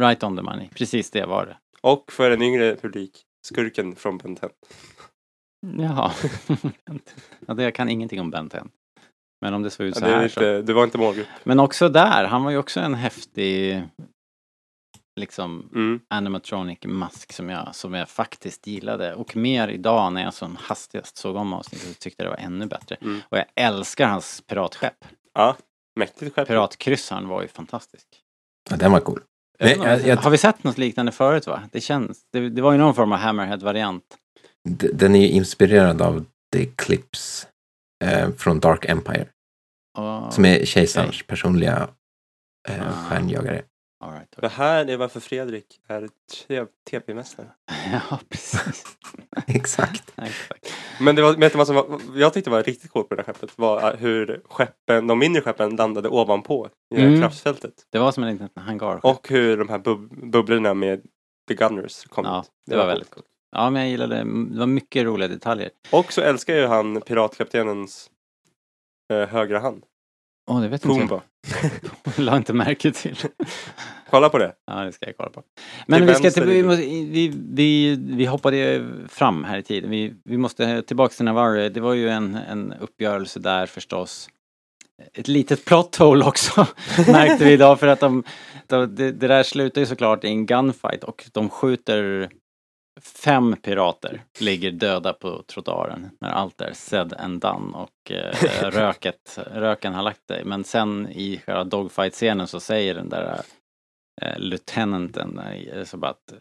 [0.00, 0.68] Right on the money.
[0.68, 1.56] Precis det var det.
[1.80, 4.48] Och för en yngre publik, skurken från Ben 10.
[5.78, 6.12] Jaha.
[7.46, 8.64] ja, det jag kan ingenting om Ben 10.
[9.40, 10.40] Men om det såg ut Ja, så det är här så...
[10.40, 11.26] lite, du var inte målgrupp.
[11.44, 13.82] Men också där, han var ju också en häftig
[15.20, 16.00] liksom Mm.
[16.08, 19.14] animatronic mask som jag, som jag faktiskt gillade.
[19.14, 22.44] Och mer idag när jag som hastigast såg om avsnittet så tyckte jag det var
[22.46, 22.96] ännu bättre.
[23.00, 23.20] Mm.
[23.28, 25.04] Och jag älskar hans piratskepp.
[25.34, 25.56] Ja,
[25.96, 26.48] mäktigt skepp.
[26.48, 28.06] Piratkryssaren var ju fantastisk.
[28.70, 29.20] Ja, den var cool.
[29.58, 31.62] Jag jag- jag- Har vi sett något liknande förut va?
[31.72, 34.04] Det känns, det, det var ju någon form av Hammerhead-variant.
[34.92, 37.46] Den är ju inspirerad av The Eclipse
[38.04, 39.26] eh, från Dark Empire.
[39.98, 41.88] Och, Som är kejsarens personliga
[42.68, 42.92] eh, Ah.
[43.08, 43.62] stjärnjagare.
[44.04, 44.52] all right, all Det right.
[44.52, 46.08] här är varför Fredrik är
[46.90, 47.46] TP-mästare.
[47.92, 48.84] Ja, precis.
[49.46, 50.12] Exakt.
[50.16, 50.72] Exakt.
[51.00, 53.22] Men det var, vet du vad som var, jag tyckte var riktigt coolt på det
[53.26, 57.20] här skeppet var hur skeppen, de mindre skeppen landade ovanpå i det här Mm.
[57.20, 57.74] kraftfältet.
[57.92, 59.06] Det var som en liten hangar.
[59.06, 61.02] Och hur de här bub- bubblorna med
[61.48, 62.50] The Gunners kom Ja, ut.
[62.70, 63.26] det var väldigt coolt.
[63.52, 64.16] Ja, men jag gillade,
[64.50, 65.70] det var mycket roliga detaljer.
[65.90, 68.10] Och så älskar ju han piratkaptenens
[69.12, 69.84] eh, högra hand.
[70.50, 71.22] Åh, det vet inte Pumba.
[72.04, 72.18] jag.
[72.24, 73.16] La inte märke till.
[74.10, 74.52] Kolla på det.
[74.66, 75.42] Ja, det ska jag kolla på.
[75.86, 79.90] Men vi, ska till, vi, måste, vi, vi, vi hoppade fram här i tiden.
[79.90, 81.68] Vi, vi måste tillbaka till Navarre.
[81.68, 84.28] Det var ju en, en uppgörelse där förstås.
[85.14, 88.24] Ett litet plot hole också märkte vi idag för att de,
[88.66, 92.30] de, det, det där slutar ju såklart i en gunfight och de skjuter
[93.02, 98.34] fem pirater ligger döda på trottoaren när allt är said and done och eh,
[98.70, 100.44] röket, röken har lagt sig.
[100.44, 103.40] Men sen i själva dogfight-scenen så säger den där
[104.22, 106.34] eh, lieutenanten eh, så bara att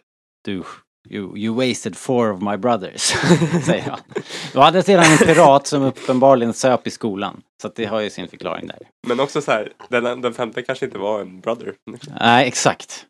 [0.45, 0.63] du,
[1.09, 3.01] You, you wasted four of my brothers,
[3.65, 3.99] säger han.
[4.53, 7.41] Då hade sedan en pirat som uppenbarligen söp i skolan.
[7.61, 8.77] Så det har ju sin förklaring där.
[9.07, 11.73] Men också så här, den, den femte kanske inte var en brother.
[12.19, 13.05] Nej, exakt.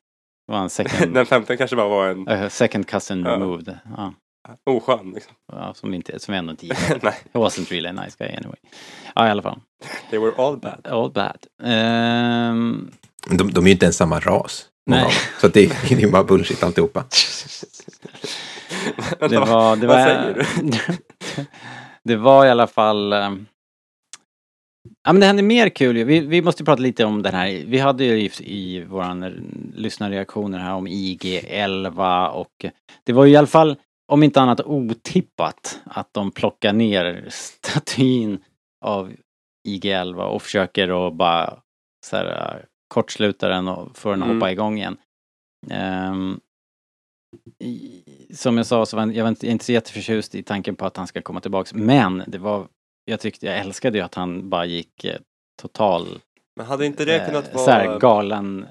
[0.49, 3.31] Det var en second, Den femte kanske bara var en uh, second cousin Ja.
[3.31, 3.77] removed.
[3.97, 4.13] Ja.
[4.65, 5.11] oskön.
[5.15, 5.33] Liksom.
[5.51, 6.65] Ja, som, inte, som ändå inte.
[7.03, 8.55] Nej, He wasn't really a nice guy anyway.
[9.15, 9.59] Ja, i alla fall.
[10.09, 10.87] they were all bad.
[10.87, 11.37] All bad.
[11.63, 12.91] Ehm,
[13.29, 14.65] De, de är ju inte ens samma ras.
[14.85, 15.11] Nej.
[15.41, 17.03] Så det, det är ju bara bullshit alltihopa.
[19.29, 19.75] det var...
[19.75, 21.45] Det vad var, säger du?
[22.03, 23.13] det var i alla fall...
[23.13, 23.45] ehm,
[25.03, 26.03] Ja, men det hände mer kul ju.
[26.03, 27.63] Vi, vi måste prata lite om den här.
[27.65, 29.21] Vi hade ju i, i våran
[29.75, 32.65] lyssnarreaktioner här om IG-11 och
[33.03, 33.75] det var ju i alla fall,
[34.11, 38.39] om inte annat otippat, att de plockar ner statyn
[38.85, 39.11] av
[39.67, 41.59] IG-11 och försöker att bara
[42.05, 44.37] så här, kortsluta den och få den att Mm.
[44.37, 44.97] hoppa igång igen.
[45.69, 46.39] Ehm,
[47.63, 50.43] i, som jag sa så var jag var inte, jag är inte så jätteförtjust i
[50.43, 51.73] tanken på att han ska komma tillbaks.
[51.73, 52.67] Men det var,
[53.09, 55.19] jag tyckte, jag älskade ju att han bara gick eh,
[55.61, 56.21] total,
[56.55, 58.67] Men hade inte det kunnat eh, vara så här, galen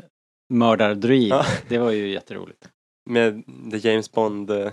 [0.55, 1.29] mördardruid.
[1.29, 1.45] Ja.
[1.69, 2.69] Det var ju jätteroligt.
[3.11, 4.51] med The James Bond...
[4.51, 4.73] eh,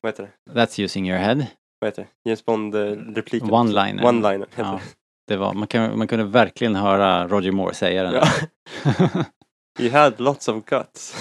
[0.00, 0.52] vad heter det?
[0.52, 1.46] That's using your head.
[1.78, 2.28] Vad heter det?
[2.30, 2.80] James Bond eh.
[2.80, 4.02] One-liner.
[4.02, 4.46] One-liner.
[4.56, 4.80] Ja,
[5.28, 5.36] det.
[5.36, 8.14] var, man, kan, man kunde verkligen höra Roger Moore säga den.
[8.14, 8.24] Ja.
[9.78, 11.14] He had lots of guts.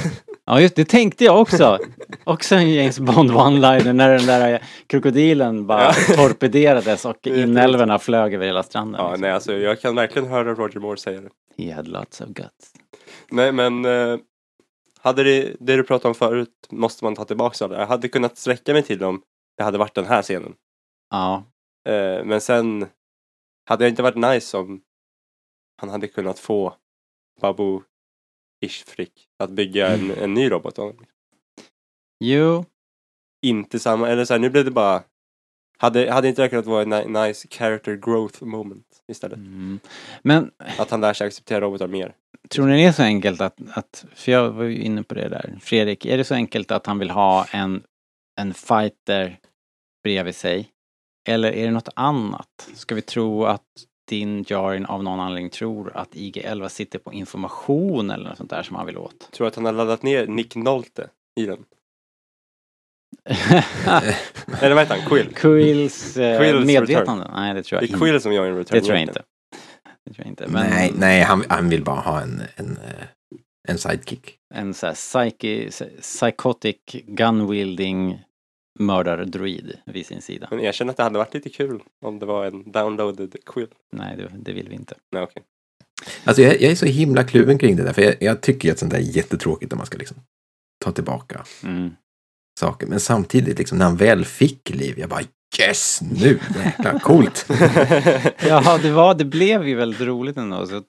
[0.46, 1.78] Ja, just det tänkte jag också.
[2.24, 6.16] Också en James Bond one-liner när den där krokodilen bara Ja.
[6.16, 9.02] torpederades och inälvorna flög över hela stranden.
[9.02, 9.22] ja, liksom.
[9.22, 11.30] nej alltså jag kan verkligen höra Roger Moore säga det.
[11.64, 12.74] He had lots of guts.
[13.32, 14.18] Nej men eh,
[15.02, 17.78] hade det, det du pratade om förut måste man ta tillbaka av det.
[17.80, 19.22] Jag hade kunnat sträcka mig till om
[19.58, 20.54] det hade varit den här scenen.
[21.12, 21.44] Ja,
[21.88, 22.88] Eh, men sen
[23.66, 24.82] hade det inte varit nice om
[25.82, 26.74] han hade kunnat få
[27.42, 27.80] Babu
[28.62, 30.80] Ishfrik att bygga en, en ny robot.
[30.80, 31.06] av honom.
[32.20, 32.66] jo,
[33.42, 35.04] Inte samma, eller så här, nu blev det bara
[35.78, 39.38] hade, hade inte det kunnat vara en ni- nice character growth moment istället?
[39.38, 39.80] mm.
[40.24, 42.16] men Att han lär sig acceptera robotar mer.
[42.50, 45.30] tror ni det är så enkelt att, att, för jag var ju inne på det
[45.30, 47.84] där, Fredrik, är det så enkelt att han vill ha en,
[48.42, 49.40] en fighter
[50.04, 50.70] bredvid sig?
[51.30, 52.70] Eller är det något annat?
[52.76, 53.66] Ska vi tro att
[54.10, 58.64] din Jarin av någon anledning tror att IG-11 sitter på information eller något sånt där
[58.64, 59.32] som han vill åt?
[59.32, 61.10] Tror att han har laddat ner Nick Nolte
[61.40, 61.66] i den.
[64.62, 65.10] Eller vad heter han?
[65.10, 65.34] Quill?
[65.34, 67.32] Quills, eh, Quills medvetande?
[67.34, 68.06] Nej, det tror Det jag är inte.
[68.06, 68.80] Quill som en return.
[68.80, 69.24] Det tror jag inte.
[70.06, 70.48] Det tror jag inte.
[70.48, 73.38] Men Nej, nej han, han vill bara ha en, en, eh,
[73.68, 74.38] en sidekick.
[74.54, 75.70] en så här psychi,
[76.02, 78.20] psychotic gun-wielding
[78.82, 80.48] mördardruid vid sin sida.
[80.52, 83.68] Men erkänn att det hade varit lite kul om det var en downloaded Quill.
[83.92, 84.96] Nej, det, det vill vi inte.
[85.12, 85.44] Nej, okej.
[86.24, 87.94] Alltså jag, jag är så himla kluven kring det där.
[87.94, 90.18] För jag, jag tycker att sånt där är jättetråkigt när man ska liksom
[90.84, 91.90] ta tillbaka Mm.
[92.60, 92.88] saker.
[92.88, 95.22] Men samtidigt, liksom, när han väl fick liv, jag bara
[95.60, 97.46] yes, nu jäklar, coolt.
[98.48, 100.68] Ja, det var, det blev ju väldigt roligt ändå.
[100.68, 100.84] Så,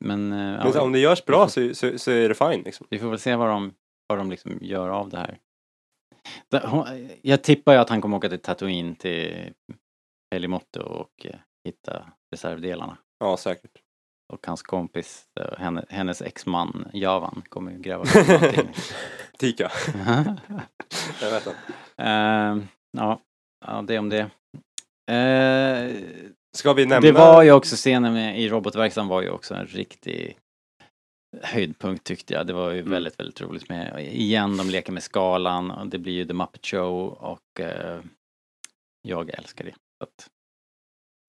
[0.00, 2.86] men, eh, Men ja, om det görs bra så, så, så är det fine liksom.
[2.90, 3.72] vi får väl se vad de,
[4.08, 5.38] vad de liksom gör av det här.
[7.22, 9.52] Jag tippar ju att han kommer åka till Tatooine till
[10.30, 12.96] Pelimoto och eh, hitta reservdelarna.
[13.20, 13.70] Ja, säkert.
[14.32, 18.70] Och hans kompis, eh, henne, hennes exman Javan kommer ju gräva någonting.
[19.38, 19.70] Tika.
[21.22, 21.58] Jag vet inte.
[21.96, 23.20] Ehm, ja,
[23.66, 24.30] ja, det om det.
[25.14, 25.96] Eh,
[26.56, 27.00] Ska vi nämna?
[27.00, 30.36] det var ju också scenen med, i robotverkstan var ju också en riktig
[31.42, 32.46] höjdpunkt tyckte jag.
[32.46, 32.90] Det var ju Mm.
[32.90, 36.66] väldigt, väldigt roligt med, igen de leker med skalan och det blir ju The Muppet
[36.66, 38.00] Show och eh,
[39.02, 39.74] jag älskar det.
[40.04, 40.30] Att,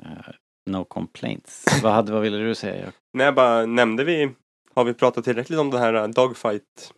[0.04, 0.34] eh,
[0.70, 1.66] no complaints.
[1.84, 2.92] vad, hade, vad ville du säga?
[3.14, 4.32] Nej, jag bara nämnde vi,
[4.74, 6.94] har vi pratat tillräckligt om den här uh, dogfight?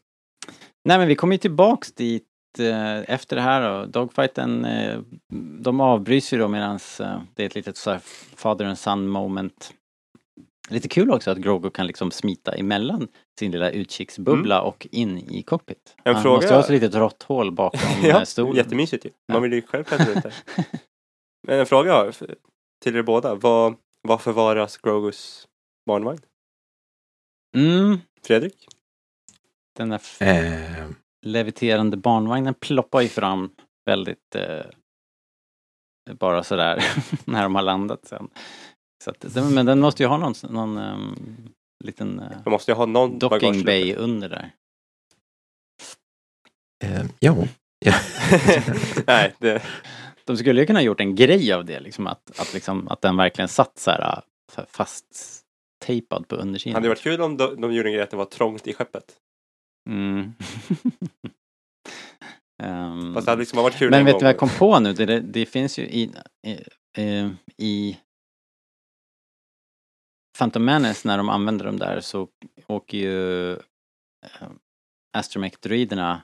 [0.86, 2.28] Nej men vi kommer ju tillbaks dit
[2.60, 3.86] eh, efter det här då.
[3.86, 5.00] Dogfighten, eh,
[5.60, 8.00] de avbryts ju då medan eh, det är ett litet så här
[8.36, 9.74] father and son moment.
[10.70, 13.08] Lite kul också att Grogu kan liksom smita emellan
[13.40, 15.96] sin lilla utkiksbubbla och in i cockpit.
[16.04, 18.56] En Han fråga- måste ha ett litet rått hål bakom ja, ja, stolen.
[18.56, 19.10] jättemysigt ju.
[19.32, 20.34] Man vill ju själv ut där.
[21.48, 22.12] Men en fråga
[22.84, 23.36] till er båda.
[23.36, 25.48] Vad, vad förvaras Grogus
[25.86, 26.20] barnvagn?
[27.58, 28.68] Mm, Fredrik?
[29.78, 30.88] den där f- Eh,
[31.26, 33.52] leviterande barnvagnen ploppar ju fram
[33.86, 34.66] väldigt eh,
[36.20, 36.84] bara sådär
[37.26, 38.30] när de har landat sen.
[39.04, 41.16] Så att, men den måste ju ha någon, någon ehm,
[41.84, 44.52] liten Jag måste ju ha någon docking bay under där.
[46.84, 47.36] eh, ja.
[49.08, 49.64] Nej, det,
[50.26, 53.02] De skulle ju kunna ha gjort en grej av det, liksom att, att, liksom, att
[53.02, 54.22] den verkligen satt så här
[54.58, 55.42] äh, fast
[55.86, 56.76] tejpad på undersidan.
[56.76, 59.16] hade varit kul om de, de gjorde en grej att det var trångt i skeppet.
[59.90, 60.34] Mm.
[62.64, 64.80] Ehm, Fast det hade liksom varit kul men en vet du vad jag kom på
[64.80, 64.94] nu?
[64.94, 66.12] Det, det, det finns ju i,
[66.98, 67.98] i, i
[70.38, 72.28] Phantom Menace när de använder dem där så
[72.68, 73.58] åker ju eh,
[75.18, 76.22] Astromech-droiderna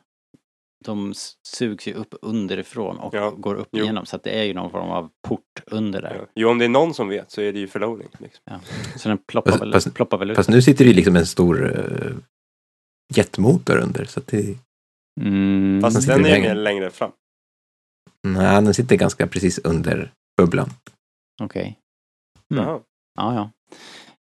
[0.86, 1.14] de
[1.48, 3.84] sugs ju upp underifrån och Ja, går upp jo.
[3.84, 6.16] igenom så att det är ju någon form av port under där.
[6.16, 6.26] Ja.
[6.36, 8.08] Jo, om det är någon som vet så är det ju förlovning.
[8.20, 8.60] Liksom.
[8.96, 10.36] Så den ploppar, Fast- väl, fast- ploppar väl ut.
[10.38, 12.18] Fast nu sitter det ju liksom en stor uh,
[13.16, 14.06] jetmotor under.
[14.06, 14.58] Så att det,
[15.22, 16.54] Mm, Fast sitter den är längre.
[16.54, 17.12] längre fram.
[18.28, 20.70] nej, den sitter ganska precis under bubblan.
[21.42, 21.80] Okej.
[22.54, 22.80] Mm.
[23.20, 23.50] Ja, ja.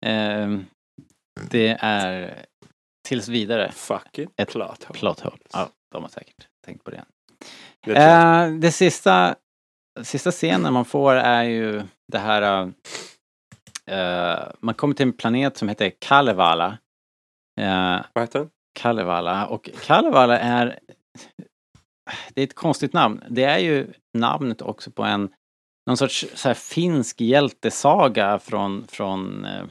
[0.09, 0.67] Ehm,
[1.51, 2.45] det är
[3.09, 4.31] tills vidare Fuck it.
[4.37, 4.99] Ett Plot hole.
[4.99, 5.37] plot hole.
[5.53, 7.05] Ja, de har säkert tänkt på det.
[7.85, 7.97] Det.
[7.97, 9.35] Eh, det sista,
[10.03, 11.83] sista scenen man får är ju
[12.13, 12.73] det här...
[13.87, 16.79] eh, man kommer till en planet som heter Kalevala.
[17.61, 18.51] Eh, Vad heter den?
[18.81, 19.47] Kalevala.
[19.47, 20.79] Och Kalevala är...
[22.35, 23.25] Det är ett konstigt namn.
[23.31, 25.31] Det är ju namnet också på en
[25.89, 29.65] någon sorts så här finsk hjältesaga från, från eh,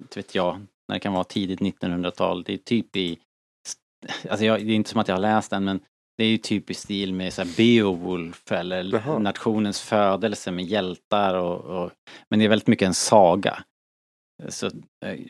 [0.00, 0.58] inte vet jag,
[0.88, 2.42] när det kan vara tidigt 1900-tal.
[2.42, 3.18] Det är typ i...
[4.30, 5.80] Alltså jag, det är inte som att jag har läst den men
[6.16, 9.18] det är ju typ i stil med så här Beowulf eller Jaha.
[9.18, 11.92] nationens födelse med hjältar och, och
[12.30, 13.64] men det är väldigt mycket en saga.
[14.48, 15.20] Så, eh,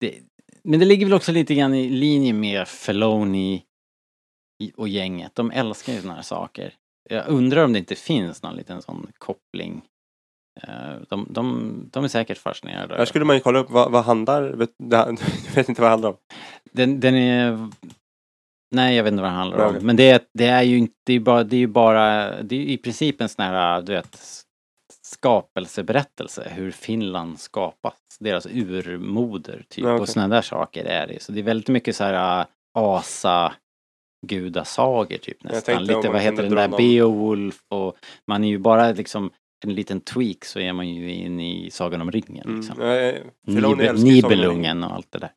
[0.00, 0.18] det,
[0.64, 3.64] men det ligger väl också lite grann i linje med Filoni
[4.62, 5.34] i- och gänget.
[5.34, 6.74] De älskar ju sådana här saker.
[7.12, 9.82] Jag undrar om det inte finns någon liten sån koppling.
[10.62, 12.96] Eh, De, de, de är säkert fascinerade.
[12.96, 14.42] Här skulle man ju kolla upp vad, vad handlar...
[14.90, 16.16] Jag vet inte vad det handlar om.
[16.72, 17.68] Den, den är...
[18.74, 19.74] Nej, jag vet inte vad det handlar om.
[19.86, 22.56] Men det, är- det är ju inte, det är bara, det är ju bara, det
[22.56, 24.18] är i princip en sån här, du vet,
[25.02, 27.94] skapelseberättelse, hur Finland skapas.
[28.20, 29.84] Deras urmoder, typ.
[29.84, 30.00] Ja, okej.
[30.02, 31.22] Och såna där saker är det.
[31.22, 33.52] Så det är väldigt mycket så här äh, asa
[34.26, 35.62] gudasagor typ nästan.
[35.76, 37.96] tänkte Lite, vad heter den där, Beowulf och
[38.28, 39.30] man är ju bara liksom
[39.64, 42.44] en liten tweak så är man ju in i Sagan om ringen.
[42.46, 42.56] Mm.
[42.60, 42.80] Liksom.
[43.46, 43.94] Ringen.
[43.96, 45.30] Nibelungen och allt det där.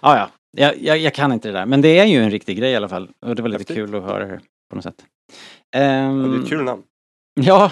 [0.00, 1.66] Ah, ja, jag, jag, jag kan inte det där.
[1.66, 3.08] Men det är ju en riktig grej i alla fall.
[3.26, 3.76] Och det var lite Häftigt.
[3.76, 4.40] kul att höra det
[4.70, 5.04] på något sätt.
[5.70, 6.82] Ja, Ehm, Det är ett kul namn.
[7.40, 7.70] Ja,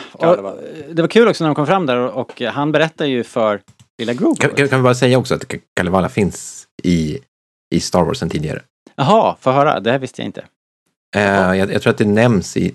[0.92, 3.61] det var kul också när de kom fram där och, och han berättar ju för
[3.99, 4.34] lilla Grogu.
[4.34, 7.18] Kan, kan, vi bara säga också att Ka- Kalevala finns i,
[7.74, 8.62] i Star Wars sedan tidigare.
[8.97, 9.80] Jaha, få höra.
[9.80, 10.45] Det här visste jag inte.
[11.16, 11.22] Eh,
[11.57, 12.74] jag, jag tror att det nämns i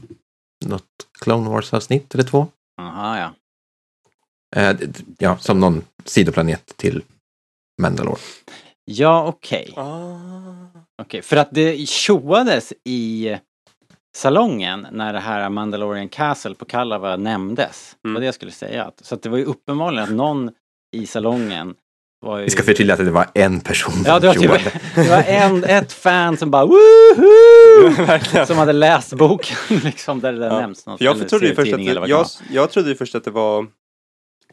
[0.65, 0.83] något
[1.21, 2.47] Clone Wars-avsnitt eller två.
[2.77, 3.33] Jaha, ja.
[4.61, 4.77] Eh,
[5.17, 7.03] ja, som någon sidoplanet till
[7.81, 8.17] Mandalore.
[8.85, 9.73] Ja, okej.
[9.77, 10.15] Ah.
[11.01, 13.37] Okej, för att det tjoades i
[14.17, 17.95] salongen när det här Mandalorian Castle på Kalawa nämndes.
[18.01, 18.19] Det var Mm.
[18.21, 18.91] det jag skulle säga.
[19.01, 20.51] Så att det var ju uppenbarligen att någon
[20.95, 21.75] i salongen.
[22.43, 25.23] Vi ska förtydliga att det var en person Ja, som det var, typ, det var
[25.23, 27.89] en, ett fan som bara Woohoo!
[28.05, 28.47] Verkligen.
[28.47, 30.59] Som hade läst boken liksom där det där Ja.
[30.59, 30.85] nämns.
[30.99, 33.67] Jag trodde ju först att det, jag, jag trodde ju först att det var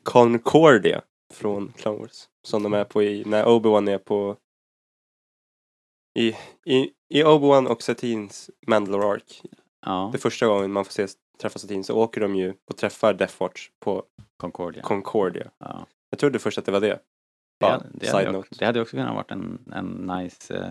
[0.02, 1.00] Concordia
[1.34, 2.24] från Clone Wars.
[2.46, 4.36] Som de är på i, när Obi-Wan är på
[6.18, 6.28] i,
[6.66, 9.42] i, i Obi-Wan och Satins Mandalore Ark.
[9.86, 11.06] Ja, Det första gången man får se,
[11.40, 14.02] träffa Satin så åker de ju och träffar Death Watch på
[14.36, 14.82] Concordia.
[14.82, 15.50] Concordia.
[15.60, 15.86] Ja.
[16.10, 16.98] Jag trodde först att det var det.
[17.60, 20.56] Det, Bara, hade- det, hade också, det hade också kunnat varit en, en nice...
[20.56, 20.70] eh,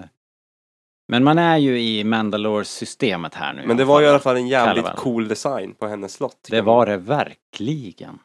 [1.07, 3.67] Men man är ju i Mandalore-systemet här nu.
[3.67, 4.35] Men det var ju i alla fall.
[4.35, 5.01] en jävligt Kalavala.
[5.03, 6.47] cool design på hennes slott.
[6.51, 8.19] Det var det verkligen.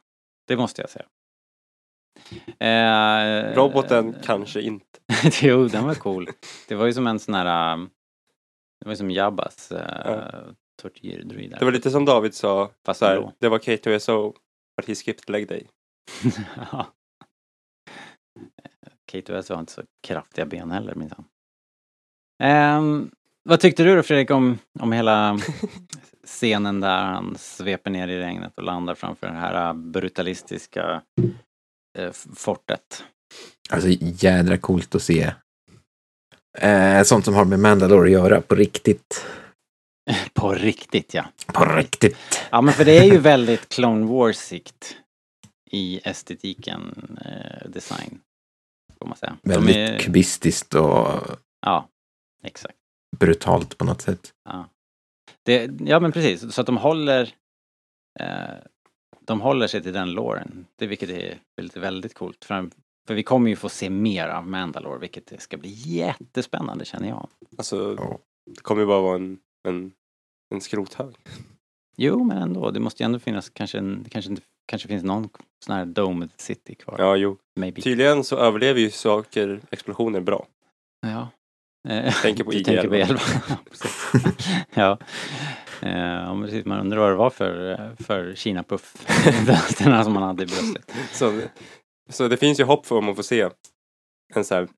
[0.48, 1.04] Det måste jag säga.
[2.58, 4.86] Eh, Roboten kanske inte.
[5.42, 6.28] jo, den var cool.
[6.68, 7.72] Det var ju som en sån här...
[7.74, 7.90] um,
[8.80, 10.30] Det var ju som Jabbas uh, Ja.
[10.82, 11.56] tortyrdruid.
[11.58, 14.34] Det var lite som David sa, Fast så här, det var K2SO,
[14.76, 15.68] but he skipped leg day.
[16.72, 16.86] Ja.
[19.12, 21.24] K2S har inte så kraftiga ben heller minsann.
[22.42, 23.10] Um,
[23.48, 25.38] vad tyckte du då Fredrik om, om hela
[26.24, 31.02] scenen där han sveper ner i regnet och landar framför det här uh, brutalistiska
[31.98, 33.04] uh, fortet?
[33.70, 35.32] Alltså jädra coolt att se.
[36.58, 39.26] Eh, sånt som har med Mandalore att göra på riktigt.
[40.34, 41.24] På riktigt ja.
[41.46, 42.16] På riktigt.
[42.50, 44.96] Ja men för det är ju väldigt Clone Wars-sikt
[45.70, 46.94] i estetiken,
[47.24, 48.20] eh, design.
[49.04, 49.36] Får man säga.
[49.42, 51.08] Väldigt är, kubistiskt och
[51.60, 51.88] ja,
[52.42, 52.74] exakt.
[53.16, 54.32] brutalt på något sätt.
[55.42, 57.34] Det, ja men precis, så att de håller
[58.20, 58.54] eh,
[59.20, 60.66] de håller sig till den låren.
[60.76, 62.44] Det vilket är väldigt, väldigt coolt.
[62.44, 62.70] För,
[63.06, 67.08] för vi kommer ju få se mer av Mandalore vilket det ska bli jättespännande känner
[67.08, 67.28] jag.
[67.58, 68.18] Alltså, Ja.
[68.54, 69.38] det kommer ju bara vara en,
[69.68, 69.92] en,
[70.54, 71.14] en skrothög.
[71.96, 75.04] Jo men ändå, det måste ju ändå finnas kanske en, det kanske inte kanske finns
[75.04, 75.28] någon
[75.64, 76.96] sån här Domed City kvar.
[76.98, 77.36] Ja, jo.
[77.60, 77.82] Maybe.
[77.82, 80.46] Tydligen så överlever ju saker, explosioner bra.
[81.06, 81.28] Ja.
[81.88, 83.06] Eh, Tänker på du IG tänker på 11.
[83.06, 83.20] 11.
[84.74, 84.98] Ja,
[85.80, 85.88] ja.
[85.88, 86.64] Eh, precis.
[86.64, 88.96] Man undrar vad det var för, för Kina-puff.
[90.04, 90.92] Som man hade i bröstet.
[91.12, 91.40] Så,
[92.10, 93.48] så det finns ju hopp för om att få se
[94.34, 94.68] en så här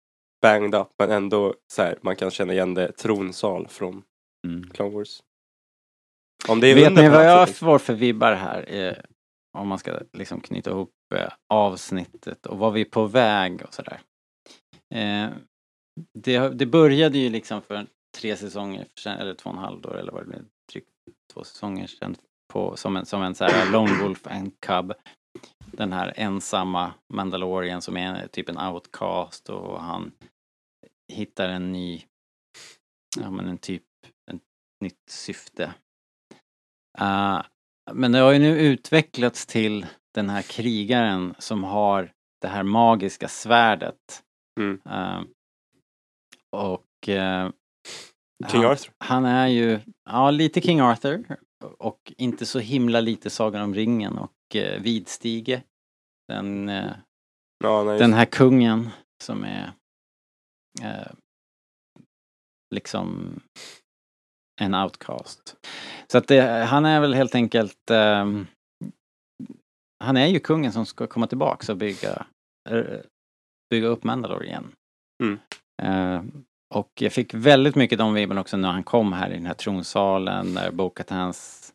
[0.42, 4.02] banged up men ändå så här man kan känna igen det tronsal från
[4.46, 4.70] Mm.
[4.70, 5.22] Clone Wars.
[6.48, 8.64] Om det är Vet ni vad jag får för vibbar här?
[9.56, 13.74] Om man ska liksom knyta ihop eh, avsnittet och var vi är på väg och
[13.74, 14.00] sådär.
[14.94, 15.28] Eh,
[16.18, 17.86] det, det började ju liksom för
[18.18, 20.88] tre säsonger sedan, eller två och en halv då, eller vad det blev, drygt
[21.34, 22.16] två säsonger sedan,
[22.52, 24.92] på, som en, som en så här Lone Wolf and Cub.
[25.72, 30.12] Den här ensamma Mandalorian som är typ en outcast och han
[31.12, 32.02] hittar en ny,
[33.20, 33.82] ja men en typ,
[34.30, 34.42] ett
[34.80, 35.74] nytt syfte.
[37.00, 37.42] Uh,
[37.92, 43.28] men det har ju nu utvecklats till den här krigaren som har det här magiska
[43.28, 44.22] svärdet.
[44.60, 44.80] Mm.
[44.86, 45.24] Uh,
[46.50, 47.50] och eh,
[48.50, 48.92] King han, Arthur.
[48.98, 51.36] han är ju, ja lite King Arthur
[51.78, 55.62] och inte så himla lite Sagan om ringen och eh, Vidstige.
[56.28, 56.92] Den, eh,
[57.64, 58.90] Ja, den här kungen
[59.24, 59.72] som är
[62.74, 63.40] liksom
[64.60, 65.56] en outcast.
[66.06, 68.46] Så att det, han är väl helt enkelt ehm,
[70.04, 72.26] han är ju kungen som ska komma tillbaks och bygga
[73.70, 74.72] bygga upp Mandalore igen.
[75.22, 75.38] Mm.
[75.82, 76.22] Eh,
[76.74, 79.54] och jag fick väldigt mycket de vibbarna också när han kom här i den här
[79.54, 81.72] tronsalen, där Bo-Katans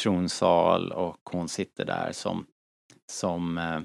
[0.00, 2.46] tronsal och hon sitter där som
[3.12, 3.80] som eh,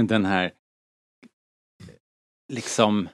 [0.04, 0.52] den här
[2.52, 3.08] liksom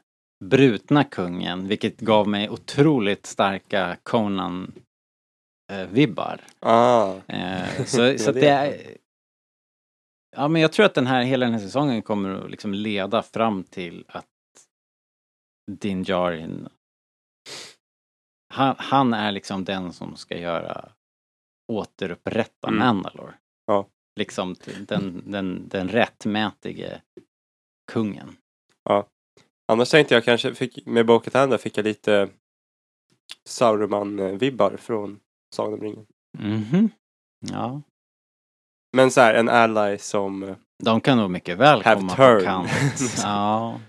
[0.50, 6.40] brutna kungen, vilket gav mig otroligt starka Conan-vibbar.
[6.60, 8.96] Ah, Eh, så så det är.
[10.36, 13.22] Ja, men jag tror att den här, hela den här säsongen kommer att liksom leda
[13.22, 14.26] fram till att
[15.72, 16.68] Din Djarin
[18.54, 20.88] han, han är liksom den som ska göra
[21.72, 22.78] återupprätta Mm.
[22.78, 23.34] Mandalore.
[23.66, 23.86] Ja.
[24.20, 24.54] Liksom
[24.88, 27.00] den, den, den rättmätige
[27.92, 28.36] kungen.
[29.72, 32.28] Annars tänkte jag kanske, fick, med Bo-Katan där fick jag lite
[33.48, 35.18] Sauron-vibbar från
[35.56, 36.06] Sagan om ringen.
[36.38, 36.90] Mhm.
[37.52, 37.82] Ja.
[38.96, 40.42] Men så här, en ally som...
[40.42, 42.38] eh, De kan nog mycket väl Have komma turn.
[42.38, 42.70] på kant.
[43.22, 43.80] Ja.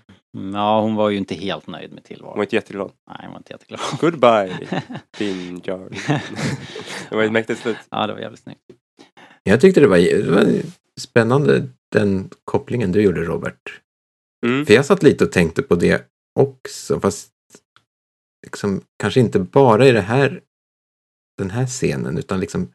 [0.54, 2.42] Ja, hon var ju inte helt nöjd med Hon var tillvaron.
[2.42, 2.92] inte jätteglad.
[3.10, 3.80] Nej, hon var inte jätteglad.
[4.00, 4.80] Goodbye,
[5.18, 5.88] din Jar.
[7.10, 7.76] Det var ett mäktigt slut.
[7.90, 8.60] ja, det var jävligt snyggt.
[9.42, 10.46] Jag tyckte det var, det var
[11.00, 13.80] spännande den kopplingen du gjorde Robert.
[14.46, 14.66] Mm.
[14.66, 16.06] För jag satt lite och tänkte på det
[16.40, 17.32] också, fast
[18.46, 20.42] liksom, kanske inte bara i det här,
[21.38, 22.72] den här scenen, utan liksom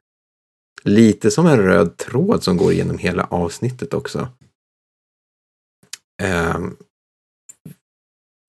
[0.83, 4.27] lite som en röd tråd som går genom hela avsnittet också.
[6.23, 6.77] Um,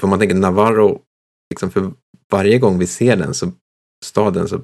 [0.00, 1.02] för man tänker Navarro,
[1.50, 1.92] liksom för
[2.30, 3.52] varje gång vi ser den, så
[4.04, 4.60] staden, så,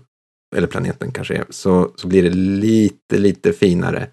[0.57, 4.11] eller planeten kanske är, så, så blir det lite, lite finare.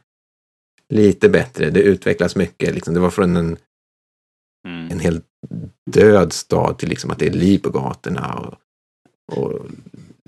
[0.89, 2.75] Lite bättre, det utvecklas mycket.
[2.75, 2.93] Liksom.
[2.93, 3.57] Det var från en
[5.05, 5.25] helt
[5.91, 8.53] död stad till liksom att det är liv på gatorna och,
[9.37, 9.65] och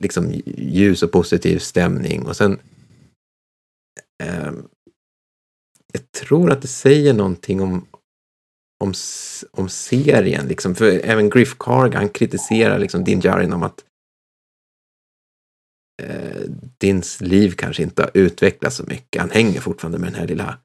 [0.02, 2.26] liksom ljus och positiv stämning.
[2.26, 2.60] Och sen
[4.24, 4.68] ehm,
[5.94, 7.86] jag tror att det säger någonting om,
[8.84, 8.94] om,
[9.52, 10.48] om serien.
[10.48, 10.76] Liksom.
[10.76, 13.84] För även Griff Carg, han kritiserar liksom Din Djarin om att
[16.04, 16.42] eh,
[16.78, 19.22] Dins liv kanske inte har utvecklats så mycket.
[19.22, 20.58] Han hänger fortfarande med den här lilla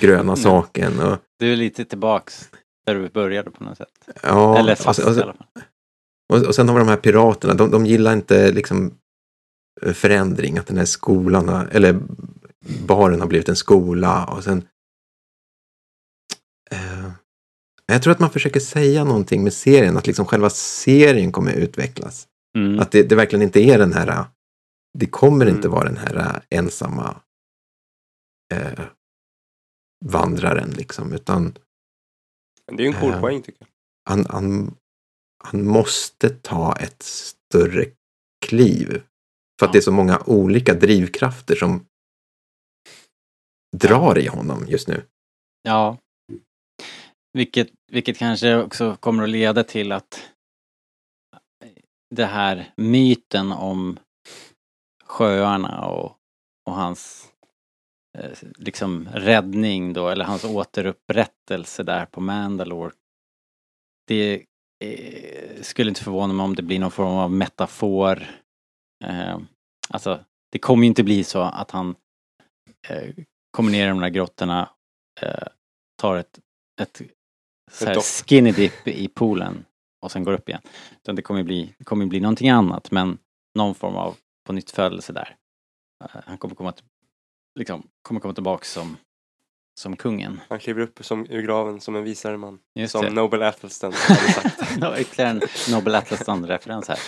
[0.00, 0.36] gröna Mm.
[0.36, 1.00] saken.
[1.00, 2.50] Och, Du är lite tillbaks
[2.94, 4.08] där du började på något sätt.
[4.22, 5.46] ja, Eller och fast sen- och i sen- alla fall.
[6.32, 8.94] Och, och sen har vi de här piraterna, de, de gillar inte liksom
[9.82, 12.00] eh, förändring, att den här skolan, eller
[12.86, 14.68] baren har blivit en skola och sen
[16.70, 17.10] eh,
[17.86, 22.26] jag tror att man försöker säga någonting med serien, att liksom själva serien kommer utvecklas.
[22.58, 22.78] Mm.
[22.80, 24.24] Att det, det verkligen inte är den här,
[24.98, 25.70] det kommer inte Mm.
[25.70, 27.16] vara den här eh, ensamma
[28.54, 28.80] eh,
[30.04, 31.54] vandraren liksom, utan
[32.76, 33.20] det är ju en cool Eh.
[33.20, 33.68] poäng tycker jag.
[34.10, 34.76] han, han,
[35.44, 37.86] han måste ta ett större
[38.46, 38.88] kliv.
[39.60, 39.72] För att Ja.
[39.72, 41.86] det är så många olika drivkrafter som
[43.76, 45.02] drar i honom just nu.
[45.62, 45.96] Ja.
[47.32, 50.30] Vilket, vilket kanske också kommer att leda till att
[52.14, 53.98] det här myten om
[55.04, 56.16] sjöarna och,
[56.66, 57.28] och hans
[58.58, 62.92] liksom räddning då, eller hans återupprättelse där på Mandalore.
[64.06, 64.44] Det
[64.84, 68.26] eh, skulle inte förvåna mig om det blir någon form av metafor.
[69.04, 69.38] Eh,
[69.88, 71.94] alltså, det kommer ju inte bli så att han
[72.88, 73.14] eh,
[73.50, 74.70] kommer ner i de där grottorna,
[75.20, 75.48] eh,
[76.00, 76.40] tar ett,
[76.80, 77.02] ett,
[77.80, 79.64] här skinny dip i poolen
[80.02, 80.62] och sen går upp igen.
[81.02, 83.18] Utan det kommer bli, det kommer bli någonting annat men
[83.54, 84.16] någon form av
[84.46, 85.36] på nytt födelse där.
[86.04, 86.72] Eh, Han kommer komma,
[87.54, 88.96] liksom, kommer komma tillbaks som,
[89.80, 90.40] som kungen.
[90.48, 92.58] Han kliver upp som, ur graven som en visare man.
[92.74, 93.10] Just som det.
[93.10, 94.74] Nobel Athelstan hade sagt.
[94.74, 95.40] Det var ytterligare en
[95.70, 96.98] Nobel Atlasson-referens här.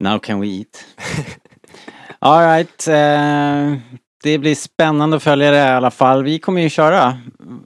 [0.00, 0.86] Now can we eat?
[2.18, 3.76] Alright, eh,
[4.22, 6.24] det blir spännande att följa det i alla fall.
[6.24, 7.18] Vi kommer ju köra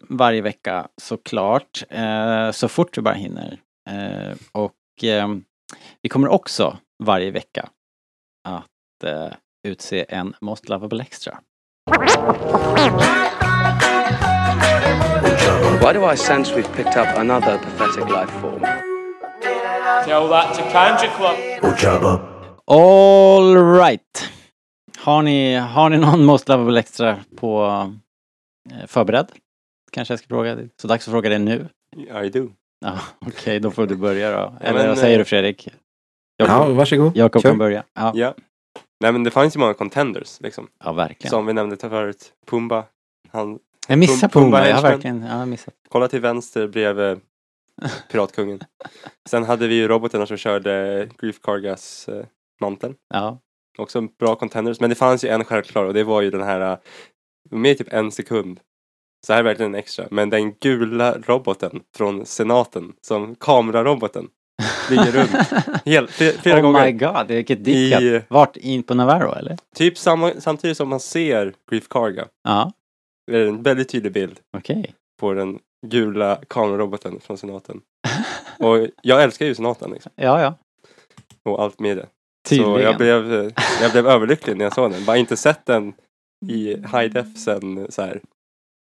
[0.09, 3.61] varje vecka såklart, eh, så fort vi bara hinner.
[3.91, 5.28] Eh, och eh,
[6.03, 7.68] vi kommer också varje vecka
[8.49, 9.32] att eh,
[9.64, 11.38] utse en Most Lovable Extra.
[15.80, 18.60] Why do I sense we've picked up another pathetic life form?
[20.04, 22.20] Tell that to Kanja Club.
[22.66, 24.30] All right.
[24.98, 27.64] Har ni, har ni någon Most Lovable Extra på
[28.72, 29.26] eh, förberedd?
[29.92, 30.58] Kanske jag ska fråga.
[30.82, 31.68] Så dags att fråga det nu.
[32.24, 32.50] I do.
[32.84, 34.36] Ja, Okej, då får du börja då.
[34.36, 35.68] Ja, Eller men, vad säger eh, du Fredrik?
[36.36, 37.16] Ja, Jakob, varsågod.
[37.16, 37.48] Jakob Kör.
[37.50, 37.84] kan börja.
[37.94, 38.34] Ja, Ja.
[39.05, 40.68] Nej men det fanns ju många contenders liksom.
[40.84, 41.30] ja verkligen.
[41.30, 42.32] Som vi nämnde förut.
[42.46, 42.84] Pumba.
[43.32, 45.74] Han, jag missar Pum- Pumba, Pumba jag har verkligen jag har missat.
[45.88, 47.20] kolla till vänster bredvid
[48.11, 48.61] Piratkungen.
[49.28, 52.24] Sen hade vi ju robotarna som körde Grief Kargas eh,
[52.61, 52.94] manteln.
[53.14, 53.38] Ja,
[53.78, 54.80] Också bra contenders.
[54.80, 56.78] Men det fanns ju en självklar och det var ju den här eh,
[57.50, 58.61] med typ en sekund.
[59.26, 60.07] Så här är verkligen en extra.
[60.11, 64.28] Men den gula roboten från senaten som kameraroboten
[64.62, 65.30] flyger runt.
[65.84, 66.84] Helt, flera, oh gånger.
[66.86, 68.02] my god, vilket dickat.
[68.02, 68.57] I- Vart?
[68.57, 69.59] In på Navarro eller?
[69.74, 72.24] Typ samma, samtidigt som man ser Grief Karga.
[72.44, 72.72] Ja,
[73.26, 74.94] Det är en väldigt tydlig bild okej.
[75.20, 77.80] på den gula kameraroboten från senaten.
[78.59, 80.12] Och jag älskar ju senaten liksom.
[80.16, 80.55] Ja, ja.
[81.42, 82.07] Och allt med det.
[82.48, 82.74] Tydligen.
[82.74, 83.50] Så jag blev, eh,
[83.82, 85.05] jag blev överlycklig när jag såg den.
[85.05, 85.92] Bara inte sett den
[86.46, 88.20] i high def sen så här,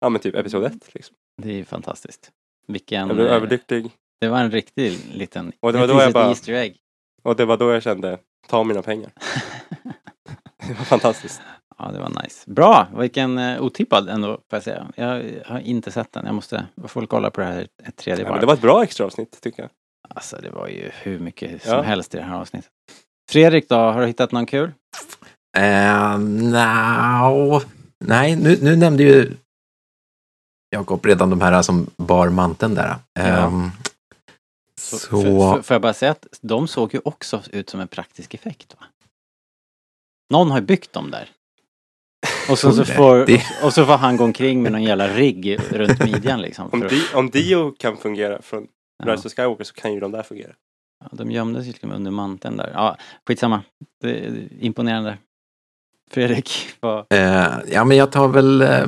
[0.01, 1.17] ja men typ episod 1 liksom.
[1.43, 2.31] Det är ju fantastiskt.
[2.67, 3.07] Vilken...
[3.07, 3.91] Jag blev eh, överlycklig.
[4.21, 5.53] Det var en riktig liten...
[5.61, 6.77] Och det var då jag bara- Easter egg.
[7.23, 9.11] Och det var då jag kände, ta mina pengar.
[10.69, 11.43] Det var fantastiskt.
[11.79, 12.51] Ja, det var nice.
[12.51, 12.87] Bra!
[12.99, 14.87] Vilken uh, otippad ändå, får jag säga.
[14.97, 16.27] Jag har inte sett den.
[16.27, 18.35] Jag måste, jag får kolla på det här ett tredje Ja, varv.
[18.35, 19.71] men det var ett bra extra avsnitt tycker jag.
[20.15, 21.73] Alltså, det var ju hur mycket Ja.
[21.77, 22.71] som helst i det här avsnittet.
[23.31, 24.73] Fredrik då, har du hittat någon kul?
[25.59, 27.61] Uh, no.
[28.05, 29.33] Nej, nu, nu nämnde ju
[30.71, 32.97] Jakob redan de här som bar manteln där.
[33.15, 33.23] Ja.
[33.23, 33.71] Ehm,
[34.99, 37.81] Så, så För, för, får jag bara säga att de såg ju också ut som
[37.81, 38.87] en praktisk effekt va?
[40.31, 41.31] Någon har ju byggt dem där.
[42.51, 43.27] Och så, så, får,
[43.65, 46.69] och så får han gå omkring med någon jävla rigg runt midjan liksom.
[46.73, 48.67] Om, Di, om Dio kan fungera från
[49.05, 50.53] ja, Rise of Skywalker så kan ju de där fungera.
[51.01, 52.71] ja, de gömde sig liksom under manteln där.
[52.75, 53.63] Ja, skitsamma.
[54.01, 55.19] Det är imponerande.
[56.11, 57.07] Fredrik, vad...
[57.11, 58.87] eh, ja, men jag tar väl eh,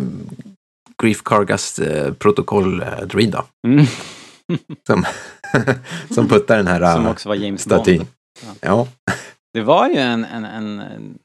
[1.03, 3.45] Grief Kargas eh, protokoll eh, Druid då.
[3.67, 3.87] Mm.
[4.87, 5.05] Som,
[6.15, 7.99] som puttar den här Som eh, också var James statyn.
[7.99, 8.09] Bond.
[8.61, 8.89] Ja.
[9.53, 11.19] Det var ju en, en, en, en...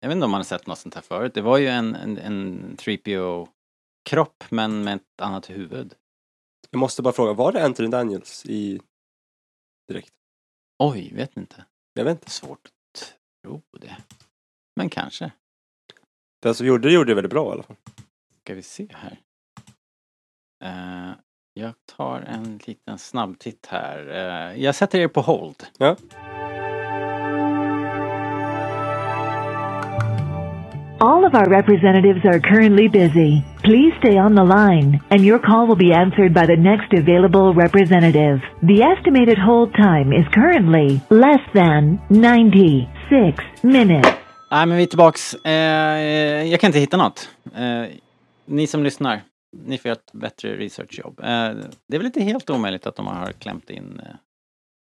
[0.00, 1.34] Jag vet inte om man har sett något sånt här förut.
[1.34, 5.94] Det var ju en, en, en 3PO-kropp men med ett annat huvud.
[6.70, 8.80] Jag måste bara fråga, var det Anthony Daniels i
[9.88, 10.12] direkt?
[10.78, 11.64] Oj, vet inte.
[11.94, 12.30] Jag vet inte.
[12.30, 13.96] Svårt att tro det.
[14.76, 15.32] Men kanske.
[16.42, 17.76] Den som gjorde det gjorde det väldigt bra i alla fall.
[18.44, 19.20] Ska vi se här.
[20.64, 21.14] Eh,
[21.54, 24.08] jag tar en liten snabbtitt här.
[24.10, 25.56] Eh, jag sätter er på hold.
[25.78, 25.96] Ja.
[31.00, 33.42] All of our representatives are currently busy.
[33.62, 37.54] Please stay on the line, and your call will be answered by the next available
[37.64, 38.40] representative.
[38.62, 44.08] The estimated hold time is currently less than 96 minutes.
[44.50, 45.34] Nej, men vi är tillbaks.
[45.34, 45.52] Eh,
[46.50, 47.28] jag kan inte hitta något.
[47.54, 47.96] Eh,
[48.46, 49.20] ni som lyssnar,
[49.52, 51.20] ni får göra ett bättre researchjobb.
[51.20, 51.24] Eh,
[51.86, 54.14] det är väl inte helt omöjligt att de har klämt in eh,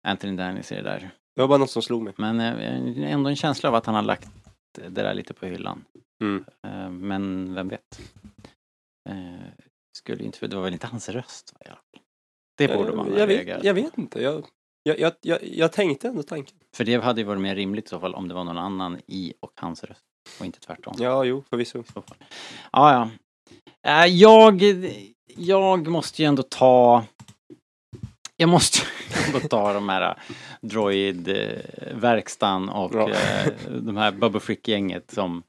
[0.08, 1.12] Anthony Daniels i det där.
[1.36, 2.14] Det var bara något som slog mig.
[2.18, 4.30] Men eh, ändå en känsla av att han har lagt
[4.78, 5.86] det där lite på hyllan.
[6.24, 6.46] Mm.
[6.68, 8.02] Eh, men vem vet?
[9.10, 9.48] Eh,
[9.98, 11.54] skulle inte, det var väl inte hans röst?
[11.66, 11.78] Va?
[12.58, 14.22] Det borde man jag, reagerat vet, jag vet inte.
[14.22, 14.46] Jag,
[14.84, 16.58] jag, jag, jag, jag tänkte ändå tanken.
[16.76, 19.02] För det hade ju varit mer rimligt i så fall om det var någon annan
[19.08, 20.06] i och hans röst.
[20.40, 20.94] Och inte tvärtom.
[20.98, 21.80] Ja, jo, förvisso.
[21.80, 22.18] i så fall.
[22.72, 23.10] Ja, ja.
[23.88, 24.64] Eh, Jag,
[25.38, 27.04] jag måste ju ändå ta...
[28.38, 28.80] Jag måste
[29.28, 30.18] ändå ta de här
[30.62, 33.10] droid-verkstan och Ja.
[33.10, 35.44] eh, de här Bubba Frick-gänget som,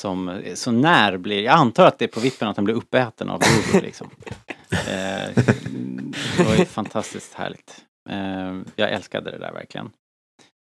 [0.00, 1.42] som så när blir...
[1.42, 4.10] Jag antar att det är på vippen att han blir uppäten av Google liksom.
[4.70, 5.44] Eh,
[6.36, 7.84] Det var ju fantastiskt härligt.
[8.10, 9.90] Eh, Jag älskade det där verkligen.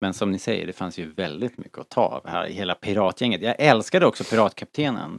[0.00, 2.74] Men som ni säger, det fanns ju väldigt mycket att ta av här i hela
[2.74, 3.42] piratgänget.
[3.42, 5.18] Jag älskade också piratkaptenen.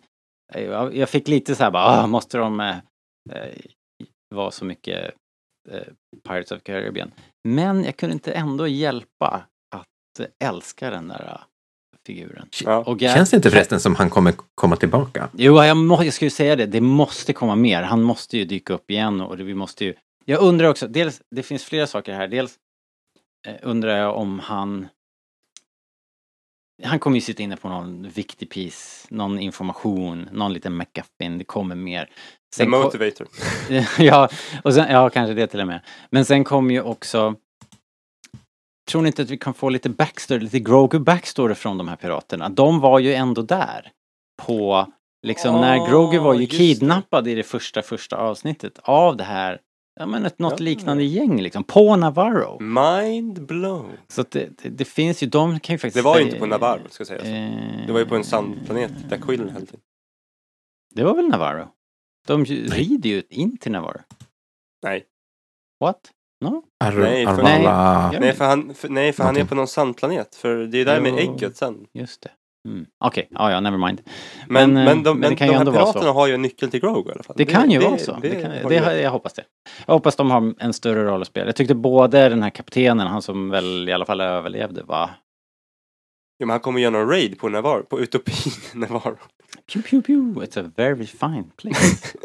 [0.54, 2.78] Jag jag fick lite så här bara, ah, måste de eh,
[3.32, 3.56] eh,
[4.36, 5.12] vara så mycket
[5.70, 5.82] eh,
[6.28, 7.12] Pirates of Caribbean.
[7.48, 9.44] Men jag kunde inte ändå hjälpa
[9.76, 11.42] att älska den där eh,
[12.08, 12.48] figuren.
[12.66, 12.78] Ja.
[12.78, 15.30] Och jag- Känns det inte förresten som han kommer komma tillbaka?
[15.34, 16.66] Jo, jag, må, jag skulle säga det.
[16.66, 17.82] Det måste komma mer.
[17.84, 19.94] Han måste ju dyka upp igen och det, vi måste ju...
[20.26, 22.28] Jag undrar också, dels, det finns flera saker här.
[22.28, 22.56] Dels
[23.48, 24.88] eh, undrar jag om han...
[26.84, 31.44] Han kommer ju sitta inne på någon viktig piece, någon information, någon liten McGuffin, det
[31.44, 32.10] kommer mer.
[32.58, 33.28] The ko- Motivator.
[34.00, 34.30] ja,
[34.64, 35.82] och sen, ja, kanske det till och med.
[36.10, 37.36] Men sen kommer ju också...
[38.92, 41.96] Tror ni inte att vi kan få lite backstory, lite Grogu backstory från de här
[41.96, 42.50] piraterna?
[42.50, 43.92] De var ju ändå där.
[44.42, 44.88] På,
[45.28, 46.58] liksom när Grogu var ju just det.
[46.58, 49.60] kidnappad i det första, första avsnittet av det här,
[50.00, 50.64] ja men ett, något Ja.
[50.64, 52.60] liknande gäng liksom, på Navarro.
[52.64, 53.92] Mind blown.
[54.08, 55.96] Så att det, det, det finns ju, de kan ju faktiskt...
[55.96, 57.24] Det var ju inte på Navarro, ska sägas.
[57.24, 59.80] Eh, Det var ju på en sandplanet där Quill höll till.
[60.96, 61.68] Det var väl Navarro?
[62.28, 64.02] De rider ju in till Navarro.
[64.84, 65.06] Nej.
[65.80, 66.12] What?
[66.42, 66.64] No?
[66.84, 68.10] Ar Nej, för- Arvala...
[68.12, 68.20] Nej.
[68.20, 70.36] Nej, för han, för, nej, för han är på någon sandplanet.
[70.36, 71.18] För det är där med Jo.
[71.18, 71.88] ägget sen.
[71.94, 72.30] Just det.
[72.68, 72.86] Mm.
[73.06, 74.02] Okej, ja ja, never mind.
[74.48, 75.78] Men, Men, men, eh, de, men det kan de ju här ändå så.
[75.94, 77.36] piraterna har ju en nyckel till Grogu i alla fall.
[77.38, 78.18] Det kan ju vara så.
[78.22, 79.04] Det Det, kan, det, rätt.
[79.04, 79.44] jag hoppas det.
[79.86, 81.46] Jag hoppas de har en större roll att spela.
[81.46, 85.10] Jag tyckte både den här kaptenen, han som väl i alla fall överlevde, var
[86.38, 88.36] Ja, men han kommer göra någon raid på Navarro, på Utopin
[88.74, 89.18] Navarro.
[89.74, 90.46] Pew, pew, pew.
[90.46, 92.08] It's a very fine place.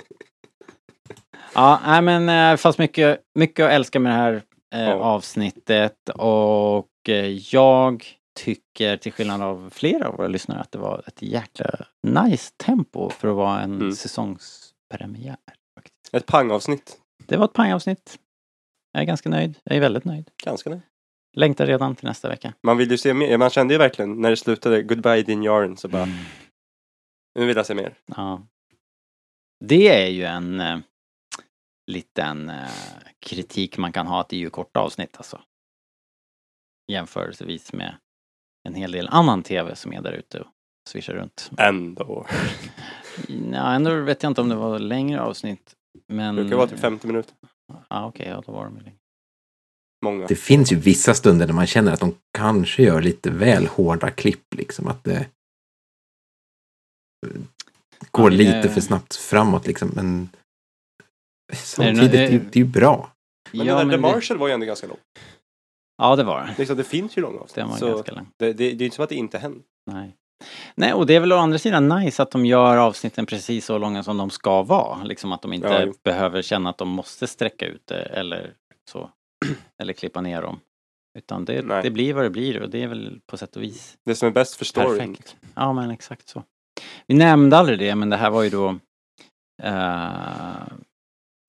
[1.54, 4.42] ja, nej men eh, fanns mycket, mycket att älska med det här
[4.74, 4.94] eh, Ja.
[4.94, 8.04] avsnittet och eh, jag
[8.34, 13.10] tycker till skillnad av flera av våra lyssnare att det var ett jäkla nice tempo
[13.10, 13.92] för att vara en Mm.
[13.92, 15.36] säsongspremiär.
[15.74, 16.14] Faktiskt.
[16.14, 17.00] Ett pangavsnitt.
[17.26, 18.18] Det var ett pangavsnitt.
[18.92, 19.58] Jag är ganska nöjd.
[19.64, 20.30] Jag är väldigt nöjd.
[20.44, 20.82] Ganska nöjd.
[21.36, 22.54] Längtar redan till nästa vecka.
[22.62, 23.38] Man vill ju se mer.
[23.38, 26.06] Man kände ju verkligen när det slutade Goodbye Din Jaren så bara,
[27.38, 27.94] nu vill jag se mer.
[28.06, 28.42] Ja.
[29.64, 30.78] Det är ju en eh,
[31.90, 32.68] liten eh,
[33.26, 35.40] kritik man kan ha att det är ju korta avsnitt alltså.
[36.92, 37.96] Jämförelsevis med
[38.68, 40.46] en hel del annan tv som är där ute och
[40.88, 41.50] svischar runt.
[41.58, 42.26] Ändå.
[43.52, 45.74] Ja, ändå vet jag inte om det var längre avsnitt.
[46.08, 46.36] Men...
[46.36, 47.34] Det brukar vara typ 50 minuter.
[47.88, 48.92] Ja, okej, ja då var de längre.
[50.04, 50.26] Många.
[50.26, 54.10] Det finns ju vissa stunder när man känner att de kanske gör lite väl hårda
[54.10, 54.54] klipp.
[54.54, 55.26] Liksom att det
[58.10, 59.90] går Ja, det- lite för snabbt framåt liksom.
[59.94, 60.28] Men
[61.54, 63.10] samtidigt, det- det, är ju- det är ju bra.
[63.52, 64.98] Men ja, den där The det- Marshall var ju ändå ganska lång.
[65.96, 66.54] Ja, det var det.
[66.58, 67.54] Liksom, det finns ju långa avsnitt.
[67.54, 68.26] Den var så ganska lång.
[68.38, 69.62] det, det, det är ju inte som att det inte händer.
[69.90, 70.16] Nej.
[70.74, 73.78] Nej, och det är väl å andra sidan nice att de gör avsnitten precis så
[73.78, 75.02] långa som de ska vara.
[75.04, 78.54] Liksom att de inte Ja, behöver känna att de måste sträcka ut det eller
[78.90, 79.10] så.
[79.82, 80.60] eller klippa ner dem.
[81.18, 83.98] Utan det, det blir vad det blir och det är väl på sätt och vis
[84.04, 84.98] Det som är bäst för storyn.
[85.14, 85.36] perfekt.
[85.54, 86.42] Ja, men exakt så.
[87.06, 88.78] Vi nämnde aldrig det, men det här var ju då
[89.64, 90.66] uh,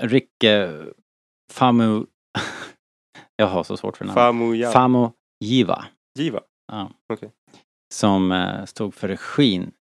[0.01, 0.83] Rick eh,
[1.51, 2.05] Famu...
[3.35, 4.71] Jag har så svårt för namn.
[4.71, 5.11] Famo
[5.43, 5.85] Jiva.
[6.19, 6.41] Giva.
[6.71, 6.91] Ja.
[7.13, 7.31] Okej.
[7.93, 9.71] Som eh, stod för regin.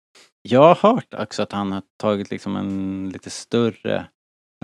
[0.49, 4.07] Jag har hört också att han har tagit liksom en lite större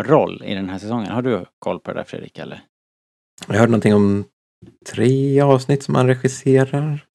[0.01, 1.13] roll i den här säsongen.
[1.13, 2.63] Har du koll på det där Fredrik eller?
[3.49, 4.25] Jag hörde någonting om
[4.87, 7.07] tre avsnitt som han regisserar,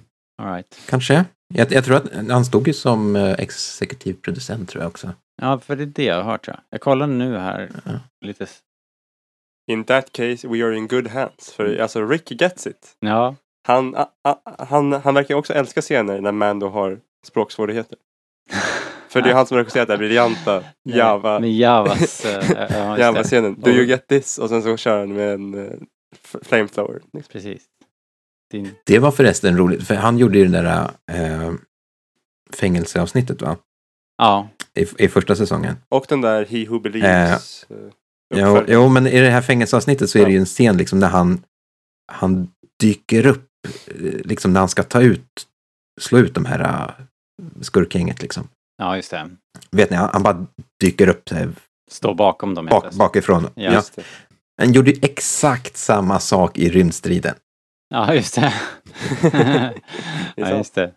[0.42, 0.80] All right.
[0.90, 1.26] kanske.
[1.54, 5.12] Jag, jag tror att han stod ju som eh, exekutiv producent tror jag också.
[5.42, 6.64] Ja, för det är det jag har hört tror jag.
[6.70, 7.92] Jag kollar nu här Ja.
[8.26, 8.48] lite.
[9.68, 11.52] In that case we are in good hands.
[11.52, 12.98] För alltså Rick gets it.
[13.00, 13.36] Ja,
[13.68, 14.36] Han, a, a,
[14.70, 17.98] han, han verkar också älska scener när Mando har språksvårigheter.
[19.10, 22.26] För det är han som regisserat den briljanta Java, med Javas...
[22.26, 22.96] eh, det.
[23.00, 23.56] Java-scenen.
[23.62, 24.38] Do you get this?
[24.38, 25.72] Och sen så kör han med en uh,
[26.42, 27.02] flamethrower.
[27.32, 27.64] Precis.
[28.52, 28.72] Din...
[28.86, 31.54] Det var förresten roligt, för han gjorde ju det där eh,
[32.54, 33.58] fängelseavsnittet va?
[34.18, 35.76] Ja, I, I första säsongen.
[35.90, 37.66] Och den där He Who Believes.
[37.70, 37.78] eh,
[38.36, 41.08] Jo, jo, men i det här fängelseavsnittet så är det ju en scen liksom där
[41.08, 41.44] han,
[42.12, 43.48] han dyker upp,
[43.88, 45.48] eh, liksom när han ska ta ut,
[46.02, 47.06] slå ut de här uh,
[47.62, 48.48] skurkgänget liksom.
[48.78, 49.30] ja, just det.
[49.72, 50.46] Vet ni, han, han bara
[50.82, 51.50] dyker upp så här,
[51.92, 52.66] Stå bakom dem.
[52.66, 53.48] bak, bakifrån.
[53.56, 53.84] Ja.
[54.62, 57.36] Han gjorde ju exakt samma sak i rymdstriden.
[57.90, 58.54] Ja, just det.
[60.36, 60.94] ja, just det.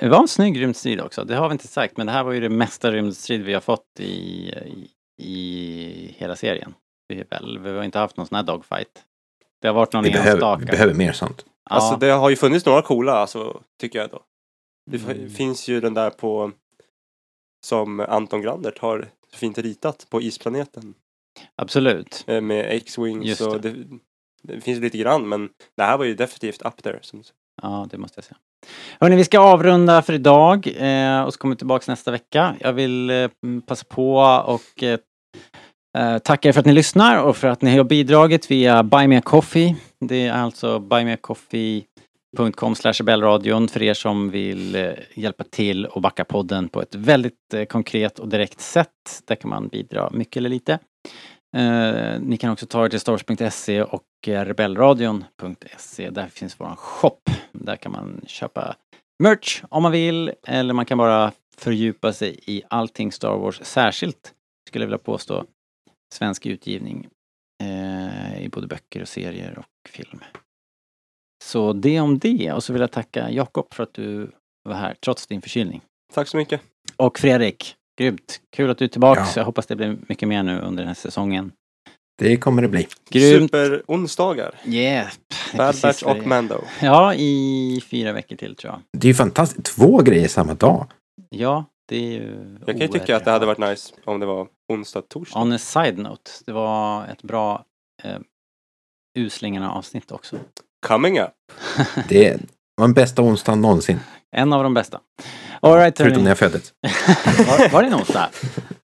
[0.00, 1.24] Det var en snygg rymdstrid också.
[1.24, 3.60] Det har vi inte sagt, men det här var ju det mesta rymdstrid vi har
[3.60, 4.88] fått i, i,
[5.20, 6.74] i hela serien.
[7.08, 9.04] Vi, är väl, vi har inte haft någon sån här dogfight.
[9.62, 10.58] Det har varit någon Vi behöver, enstaka.
[10.60, 11.44] vi behöver mer sånt.
[11.70, 14.20] Ja, Alltså det har ju funnits några coola, alltså, tycker jag då.
[14.90, 15.30] Det Mm.
[15.30, 16.52] finns ju den där på
[17.66, 20.94] som Anton Grandert har fint ritat på isplaneten
[21.56, 22.24] Absolut.
[22.26, 23.74] eh, med X-Wings och det,
[24.42, 26.98] det finns lite grann men det här var ju definitivt up there.
[27.02, 27.22] Som,
[27.62, 28.36] Ja, det måste jag säga.
[29.00, 32.56] Hörni, vi ska avrunda för idag eh, och så kommer vi tillbaka nästa vecka.
[32.60, 33.30] Jag vill eh,
[33.66, 34.16] passa på
[34.46, 34.98] och eh,
[35.98, 39.18] Eh, tackar för att ni lyssnar och för att ni har bidragit via Buy Me
[39.18, 39.76] A Coffee.
[40.00, 46.68] Det är alltså buymeacoffee.com rebellradion för er som vill eh, hjälpa till och backa podden
[46.68, 49.22] på ett väldigt eh, konkret och direkt sätt.
[49.26, 50.78] Där kan man bidra mycket eller lite.
[51.56, 56.10] Eh, ni kan också ta er till stars.se och eh, rebellradion.se.
[56.10, 57.20] Där finns våran shop.
[57.52, 58.74] Där kan man köpa
[59.22, 64.34] merch om man vill eller man kan bara fördjupa sig i allting Star Wars särskilt
[64.70, 65.44] skulle jag vilja påstå
[66.14, 67.08] svensk utgivning
[67.62, 70.20] eh, i både böcker och serier och film.
[71.44, 74.30] Så det om det och så vill jag tacka Jakob för att du
[74.68, 75.80] var här trots din förkylning.
[76.14, 76.60] Tack så mycket.
[76.96, 78.40] Och Fredrik, grymt.
[78.56, 79.20] Kul att du är tillbaks.
[79.36, 79.40] Ja.
[79.40, 81.52] Jag hoppas det blir mycket mer nu under den här säsongen.
[82.18, 82.86] Det kommer det bli.
[83.10, 83.50] Grymt.
[83.50, 84.54] Super-onsdagar.
[84.64, 85.08] Yeah.
[85.56, 86.26] Bad Batch och.
[86.26, 86.64] Mando.
[86.82, 88.80] Ja, i fyra veckor till tror jag.
[88.98, 89.64] Det är ju fantastiskt.
[89.76, 90.86] Två grejer samma dag.
[91.28, 92.58] Ja, det är ju...
[92.66, 95.40] Jag kan ju tycka att det hade varit nice om det var onsdag, torsdag.
[95.40, 97.64] On a side note, det var ett bra
[98.02, 98.18] eh,
[99.18, 100.36] Uslingarna avsnitt också.
[100.86, 101.30] Coming up.
[102.08, 102.40] Det
[102.76, 104.00] var den bästa onsdagen någonsin.
[104.36, 105.00] En av de bästa.
[105.60, 106.72] All right, Förutom när jag föddes.
[107.48, 108.28] var, var det en onsdag?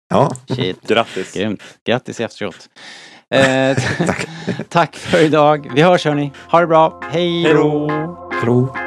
[0.09, 1.34] Ja, Shit, Grattis.
[1.34, 1.62] grymt.
[1.86, 2.68] Grattis efteråt.
[3.34, 3.78] Eh,
[4.68, 5.70] tack för idag.
[5.74, 6.32] Vi hörs hörni.
[6.50, 7.00] Ha det bra.
[7.12, 8.82] Hej då!